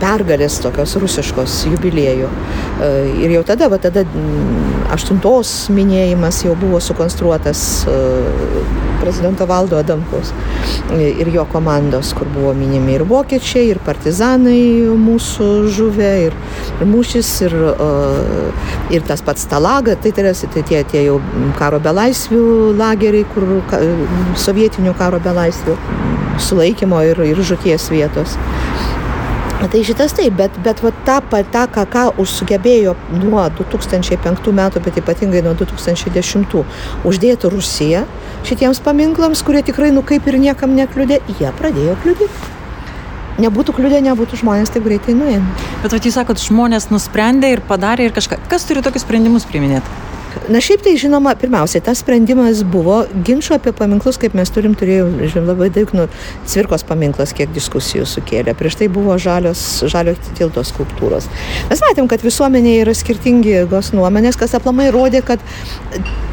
pergalės 0.00 0.60
tokios 0.62 0.94
rusiškos 1.00 1.64
jubiliejų. 1.72 2.28
Ir 3.24 3.32
jau 3.34 3.42
tada, 3.46 3.68
va 3.72 3.78
tada 3.82 4.04
aštuntos 4.94 5.54
minėjimas 5.74 6.42
jau 6.44 6.54
buvo 6.58 6.80
sukonstruotas 6.82 7.62
prezidento 9.00 9.46
Valdo 9.46 9.78
Adamkaus 9.80 10.32
ir 10.96 11.30
jo 11.34 11.46
komandos, 11.52 12.12
kur 12.16 12.28
buvo 12.36 12.52
minimi 12.56 12.96
ir 12.96 13.04
vokiečiai, 13.08 13.70
ir 13.72 13.80
partizanai 13.84 14.60
mūsų 15.00 15.48
žuvę, 15.76 16.12
ir, 16.28 16.36
ir 16.76 16.90
mūšis, 16.90 17.30
ir, 17.48 17.56
ir 18.94 19.06
tas 19.08 19.24
pats 19.24 19.48
Talaga, 19.50 19.96
tai, 19.96 20.12
tai, 20.16 20.34
tai 20.34 20.64
tie, 20.66 20.82
tie 20.90 21.06
jau 21.06 21.20
karo 21.58 21.80
belaisvių 21.82 22.74
lageriai, 22.76 23.26
kur 23.32 23.48
sovietinių 24.46 24.94
karo 24.98 25.22
belaisvių 25.22 25.78
sulaikymo 26.42 27.00
ir, 27.10 27.22
ir 27.32 27.42
žuties 27.46 27.88
vietos. 27.92 28.36
Tai 29.66 29.80
šitas 29.82 30.12
taip, 30.14 30.34
bet, 30.38 30.54
bet 30.62 30.78
va, 30.84 30.92
tą, 31.06 31.16
tą 31.52 31.62
ką, 31.74 31.84
ką 31.90 32.02
užsugebėjo 32.22 32.94
nuo 33.18 33.42
2005 33.58 34.52
metų, 34.54 34.82
bet 34.84 35.00
ypatingai 35.00 35.42
nuo 35.42 35.56
2010 35.58 36.54
uždėti 37.08 37.50
Rusija 37.50 38.04
šitiems 38.46 38.82
paminklams, 38.84 39.42
kurie 39.46 39.64
tikrai, 39.66 39.90
nu 39.94 40.04
kaip 40.06 40.28
ir 40.30 40.38
niekam 40.42 40.76
nekliudė, 40.78 41.18
jie 41.40 41.50
pradėjo 41.58 41.96
kliudyti. 42.04 42.52
Nebūtų 43.42 43.74
kliūdė, 43.76 44.00
nebūtų 44.06 44.38
žmonės 44.40 44.70
taip 44.72 44.86
greitai 44.86 45.12
nuėmę. 45.18 45.56
Bet 45.82 45.92
vat, 45.92 46.06
jūs 46.06 46.16
sakot, 46.16 46.40
žmonės 46.40 46.88
nusprendė 46.88 47.50
ir 47.52 47.64
padarė 47.68 48.06
ir 48.08 48.14
kažką. 48.16 48.38
Kas 48.48 48.64
turi 48.64 48.84
tokius 48.86 49.04
sprendimus 49.04 49.44
priminėti? 49.50 50.15
Na 50.48 50.60
šiaip 50.62 50.84
tai 50.84 50.94
žinoma, 51.00 51.32
pirmiausiai 51.40 51.82
tas 51.82 52.00
sprendimas 52.04 52.62
buvo 52.66 53.00
ginčio 53.26 53.56
apie 53.56 53.72
paminklus, 53.74 54.18
kaip 54.20 54.36
mes 54.38 54.52
turim, 54.54 54.76
turėjau 54.78 55.08
žinom, 55.24 55.48
labai 55.50 55.70
daug, 55.74 55.90
nu, 55.96 56.06
cvirkos 56.46 56.86
paminklas, 56.86 57.32
kiek 57.36 57.50
diskusijų 57.56 58.06
sukėlė. 58.10 58.54
Prieš 58.58 58.78
tai 58.82 58.90
buvo 58.92 59.16
žalios, 59.22 59.64
žalio 59.90 60.14
tilto 60.38 60.62
skulptūros. 60.66 61.26
Mes 61.72 61.82
matėm, 61.88 62.10
kad 62.10 62.22
visuomenėje 62.26 62.84
yra 62.84 62.94
skirtingi 62.94 63.56
jėgos 63.56 63.90
nuomonės, 63.96 64.38
kas 64.38 64.54
aplamai 64.60 64.92
rodė, 64.94 65.24
kad 65.26 65.42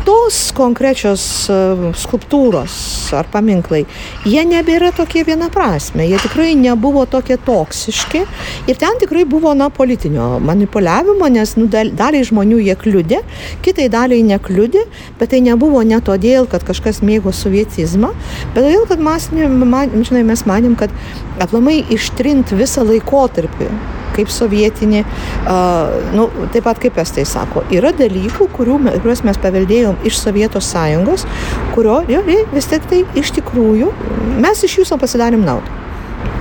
tos 0.04 0.52
konkrečios 0.56 1.24
e, 1.48 1.56
skulptūros 1.98 2.76
ar 3.16 3.28
paminklai, 3.32 3.84
jie 4.28 4.44
nebėra 4.48 4.92
tokie 4.96 5.24
vienaprasme, 5.28 6.06
jie 6.08 6.20
tikrai 6.22 6.54
nebuvo 6.60 7.06
tokie 7.10 7.38
toksiški 7.40 8.24
ir 8.70 8.80
ten 8.80 9.00
tikrai 9.02 9.24
buvo, 9.30 9.54
na, 9.58 9.70
politinio 9.74 10.38
manipuliavimo, 10.44 11.30
nes, 11.32 11.56
nu, 11.60 11.70
daliai 11.72 12.24
žmonių 12.28 12.60
jie 12.66 12.76
kliudė, 12.80 13.22
kitai 13.64 13.88
daliai 13.94 14.26
nekliudė, 14.28 14.86
bet 15.20 15.34
tai 15.34 15.42
nebuvo 15.46 15.84
ne 15.88 16.00
todėl, 16.04 16.48
kad 16.50 16.66
kažkas 16.68 17.04
mėgo 17.06 17.34
sovietizmą, 17.36 18.14
bet 18.54 18.62
todėl, 18.62 18.88
kad 18.90 19.04
mes, 19.04 19.30
man, 19.64 19.98
žinai, 20.02 20.26
mes 20.28 20.46
manim, 20.50 20.78
kad 20.80 20.94
aplamai 21.44 21.82
ištrinti 21.94 22.58
visą 22.60 22.86
laikotarpį 22.88 23.70
kaip 24.14 24.30
sovietinį, 24.30 25.04
uh, 25.04 25.94
nu, 26.14 26.28
taip 26.54 26.68
pat 26.68 26.82
kaip 26.82 26.98
estai 27.02 27.26
sako, 27.26 27.66
yra 27.74 27.94
dalykų, 27.98 28.50
kurių, 28.56 28.80
kuriuos 29.02 29.24
mes 29.28 29.40
paveldėjom 29.42 30.04
iš 30.08 30.20
Sovietų 30.22 30.62
sąjungos, 30.64 31.26
kurio 31.74 32.02
jo, 32.12 32.22
vis 32.54 32.70
tik 32.70 32.86
tai 32.92 33.04
iš 33.20 33.34
tikrųjų 33.40 33.90
mes 34.44 34.66
iš 34.68 34.82
jūsų 34.84 35.00
pasidarėm 35.02 35.46
naudą. 35.48 35.82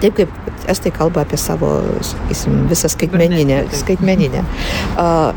Taip 0.03 0.17
kaip 0.19 0.53
estai 0.71 0.93
kalba 0.95 1.25
apie 1.25 1.38
savo, 1.38 1.71
sakysim, 2.07 2.67
visą 2.71 2.91
skaitmeninę. 2.91 3.65
skaitmeninę. 3.83 4.45
Uh, 4.97 5.33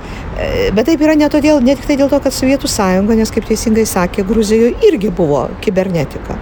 bet 0.75 0.89
taip 0.89 1.01
yra 1.05 1.15
ne, 1.15 1.27
todėl, 1.31 1.61
ne 1.63 1.75
tik 1.77 1.87
tai 1.87 1.95
dėl 1.99 2.09
to, 2.11 2.19
kad 2.19 2.35
Sovietų 2.35 2.67
sąjunga, 2.71 3.15
nes 3.15 3.31
kaip 3.31 3.45
teisingai 3.47 3.85
sakė, 3.87 4.25
Gruzijoje 4.27 4.73
irgi 4.89 5.11
buvo 5.15 5.45
kibernetika. 5.63 6.35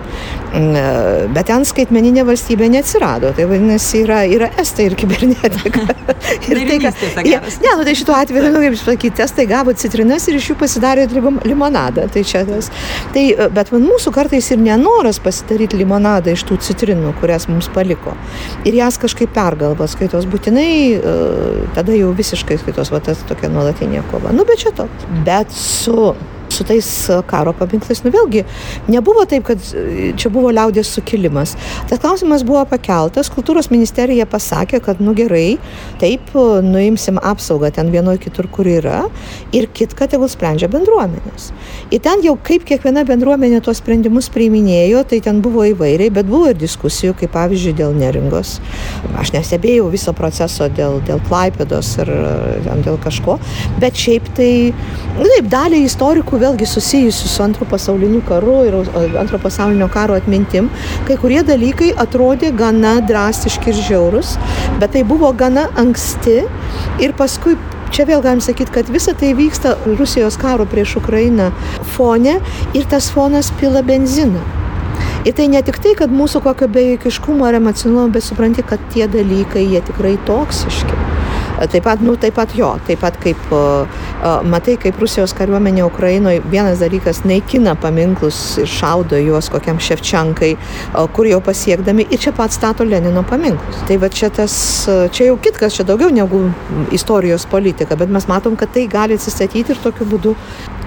Mm, 0.53 1.33
bet 1.33 1.47
ten 1.49 1.65
skaitmeninė 1.65 2.25
valstybė 2.25 2.69
neatsirado. 2.73 3.31
Tai 3.37 3.45
vadinasi, 3.49 4.03
yra, 4.05 4.23
yra 4.29 4.49
estai 4.61 4.87
ir 4.89 4.97
kibernetika. 4.97 5.85
ir 6.49 6.63
tai, 6.69 6.79
kad, 6.81 7.03
ja, 7.29 7.41
ne, 7.61 7.75
nu, 7.77 7.85
tai 7.85 7.93
šituo 7.97 8.17
atveju, 8.17 8.49
nu, 8.53 8.63
kaip 8.65 8.79
sakyti, 8.81 9.23
estai 9.27 9.45
gavo 9.49 9.73
citrinas 9.77 10.25
ir 10.29 10.39
iš 10.39 10.51
jų 10.51 10.57
pasidarė 10.61 11.05
limonadą. 11.45 12.07
Tai 12.13 12.25
čia 12.25 12.43
tas. 12.49 12.71
Tai, 13.13 13.27
bet 13.53 13.73
man 13.75 13.85
mūsų 13.91 14.13
kartais 14.15 14.49
ir 14.53 14.61
nenoras 14.61 15.21
pasidaryti 15.23 15.77
limonadą 15.81 16.33
iš 16.33 16.45
tų 16.49 16.57
citrinų, 16.65 17.13
kurias 17.21 17.45
mums 17.51 17.69
paliko. 17.73 18.17
Ir 18.65 18.77
jas 18.81 18.97
kažkaip 19.01 19.33
pergalvos, 19.33 19.93
skaitos 19.93 20.25
būtinai, 20.29 20.69
e, 20.97 21.15
tada 21.77 21.97
jau 21.97 22.09
visiškai 22.17 22.57
skaitos, 22.61 22.93
va 22.93 23.01
tas 23.03 23.21
tokia 23.29 23.49
nuolatinė 23.53 23.82
kova. 24.11 24.31
Nu, 24.31 24.45
bet 24.45 24.59
čia 24.59 24.71
toks. 24.71 25.07
Bet 25.25 25.51
su 25.51 26.13
su 26.53 26.65
tais 26.67 26.87
e, 27.09 27.19
karo 27.29 27.53
paminklais, 27.57 28.03
nu 28.05 28.11
vėlgi, 28.13 28.43
nebuvo 28.91 29.25
taip, 29.29 29.45
kad 29.49 29.61
e, 29.73 30.11
čia 30.19 30.31
buvo 30.33 30.51
liaudės 30.53 30.91
sukilimas. 30.95 31.55
Tas 31.89 32.01
klausimas 32.03 32.45
buvo 32.47 32.63
pakeltas, 32.69 33.31
kultūros 33.33 33.69
ministerija 33.73 34.27
pasakė, 34.29 34.81
kad 34.83 35.01
nu 35.03 35.15
gerai, 35.17 35.57
taip, 36.01 36.33
e, 36.35 36.61
nuimsim 36.65 37.19
apsaugą 37.21 37.71
ten 37.75 37.91
vienoje 37.93 38.21
kitur, 38.27 38.49
kur 38.53 38.69
yra, 38.69 39.03
ir 39.55 39.69
kitką 39.73 40.07
tegul 40.11 40.31
sprendžia 40.31 40.69
bendruomenės. 40.71 41.51
Ir 41.93 42.03
ten 42.05 42.23
jau 42.25 42.35
kaip 42.41 42.65
kiekviena 42.69 43.05
bendruomenė 43.07 43.61
tuos 43.65 43.81
sprendimus 43.81 44.29
priiminėjo, 44.33 45.03
tai 45.09 45.21
ten 45.25 45.41
buvo 45.43 45.65
įvairiai, 45.69 46.13
bet 46.13 46.29
buvo 46.29 46.51
ir 46.51 46.59
diskusijų, 46.59 47.17
kaip 47.19 47.33
pavyzdžiui, 47.35 47.75
dėl 47.81 47.97
neringos. 47.97 48.57
Aš 49.19 49.33
nesebėjau 49.35 49.89
viso 49.93 50.13
proceso 50.17 50.69
dėl, 50.73 50.99
dėl 51.07 51.21
klaipėdos 51.27 51.95
ir 52.03 52.11
dėl 52.85 52.97
kažko, 53.03 53.37
bet 53.81 53.97
šiaip 53.99 54.29
tai, 54.37 54.51
nu, 55.17 55.27
taip, 55.27 55.49
dalį 55.51 55.83
istorikų 55.87 56.39
vėlgi 56.43 56.67
susijusių 56.69 57.31
su 57.31 57.43
antro 57.45 57.67
pasauliniu 57.69 58.21
karu 58.27 58.57
ir 58.67 58.79
antro 59.21 59.39
pasaulinio 59.41 59.89
karo 59.93 60.17
atmintim, 60.19 60.69
kai 61.07 61.17
kurie 61.21 61.41
dalykai 61.47 61.93
atrodė 62.05 62.53
gana 62.57 62.97
drastiški 63.07 63.71
ir 63.73 63.83
žiaurus, 63.89 64.35
bet 64.81 64.95
tai 64.95 65.05
buvo 65.07 65.31
gana 65.43 65.69
anksti 65.83 66.41
ir 67.03 67.15
paskui 67.19 67.57
Čia 67.93 68.07
vėl 68.09 68.23
galim 68.25 68.39
sakyti, 68.41 68.73
kad 68.73 68.87
visa 68.89 69.11
tai 69.13 69.35
vyksta 69.37 69.75
Rusijos 69.85 70.33
karo 70.41 70.65
prieš 70.65 70.95
Ukrainą 70.97 71.51
fone 71.93 72.39
ir 72.73 72.87
tas 72.89 73.11
fonas 73.13 73.51
pila 73.59 73.83
benziną. 73.85 74.41
Ir 75.29 75.35
tai 75.37 75.45
ne 75.53 75.61
tik 75.61 75.77
tai, 75.83 75.93
kad 75.99 76.09
mūsų 76.09 76.41
kokio 76.41 76.71
bejėgiškumo 76.73 77.45
ar 77.45 77.59
emocionalumo, 77.59 78.09
bet 78.15 78.25
supranti, 78.25 78.65
kad 78.65 78.81
tie 78.95 79.05
dalykai, 79.05 79.67
jie 79.75 79.83
tikrai 79.85 80.15
toksiški. 80.25 81.22
Taip 81.71 81.85
pat, 81.85 82.01
nu, 82.03 82.15
taip 82.19 82.35
pat 82.37 82.53
jo, 82.57 82.69
taip 82.87 83.01
pat 83.03 83.17
kaip 83.23 83.39
matai, 84.49 84.75
kaip 84.81 84.99
Rusijos 85.01 85.33
kariuomenė 85.37 85.85
Ukrainoje 85.85 86.41
vienas 86.51 86.81
dalykas 86.83 87.23
naikina 87.27 87.75
paminklus 87.79 88.39
ir 88.61 88.69
šaudo 88.69 89.19
juos 89.21 89.49
kokiam 89.53 89.79
Ševčankai, 89.83 90.53
kur 91.15 91.29
jau 91.29 91.41
pasiekdami 91.43 92.07
ir 92.09 92.21
čia 92.21 92.33
pat 92.35 92.55
stato 92.55 92.87
Lenino 92.87 93.25
paminklus. 93.27 93.83
Tai 93.87 93.99
va 94.01 94.11
čia 94.13 94.31
tas, 94.33 94.55
čia 95.15 95.29
jau 95.31 95.39
kitkas, 95.41 95.77
čia 95.77 95.87
daugiau 95.87 96.11
negu 96.13 96.45
istorijos 96.95 97.47
politika, 97.49 97.97
bet 97.99 98.11
mes 98.13 98.27
matom, 98.31 98.57
kad 98.59 98.73
tai 98.73 98.87
gali 98.91 99.19
atsistatyti 99.19 99.75
ir 99.75 99.83
tokiu 99.83 100.09
būdu 100.09 100.37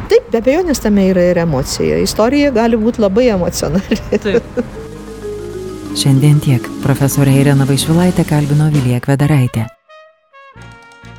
Taip, 0.07 0.29
be 0.31 0.39
abejo, 0.39 0.63
nes 0.63 0.79
tame 0.79 1.09
yra 1.11 1.25
ir 1.33 1.41
emocija. 1.43 1.99
Istorija 1.99 2.53
gali 2.55 2.79
būti 2.79 3.03
labai 3.03 3.27
emocionali. 3.35 3.99
Taip. 4.23 4.61
Šiandien 6.01 6.39
tiek. 6.45 6.69
Profesorė 6.85 7.41
Irena 7.41 7.67
Vaišvilaitė 7.69 8.29
kalbino 8.29 8.69
Vilija 8.75 9.01
Kvedaraitė. 9.03 9.67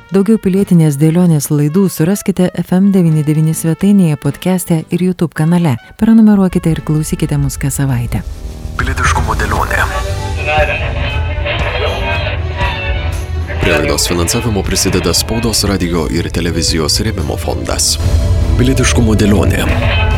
Daugiau 0.08 0.38
pilietinės 0.40 0.94
dėlionės 0.96 1.50
laidų 1.52 1.82
suraskite 1.92 2.46
FM99 2.62 3.52
svetainėje, 3.52 4.16
podcast'e 4.22 4.78
ir 4.88 5.02
YouTube 5.04 5.36
kanale. 5.36 5.74
Prenumeruokite 6.00 6.72
ir 6.72 6.80
klausykite 6.80 7.36
mus 7.36 7.58
kas 7.60 7.76
savaitę. 7.76 8.22
Pilietiškumo 8.80 9.36
dėlionė. 9.36 9.84
Prie 13.60 13.74
laidos 13.74 14.08
finansavimo 14.08 14.64
prisideda 14.64 15.12
spaudos 15.12 15.66
radio 15.68 16.06
ir 16.08 16.30
televizijos 16.32 17.02
rėmimo 17.04 17.36
fondas. 17.36 17.98
Pilietiškumo 18.56 19.12
dėlionė. 19.12 20.17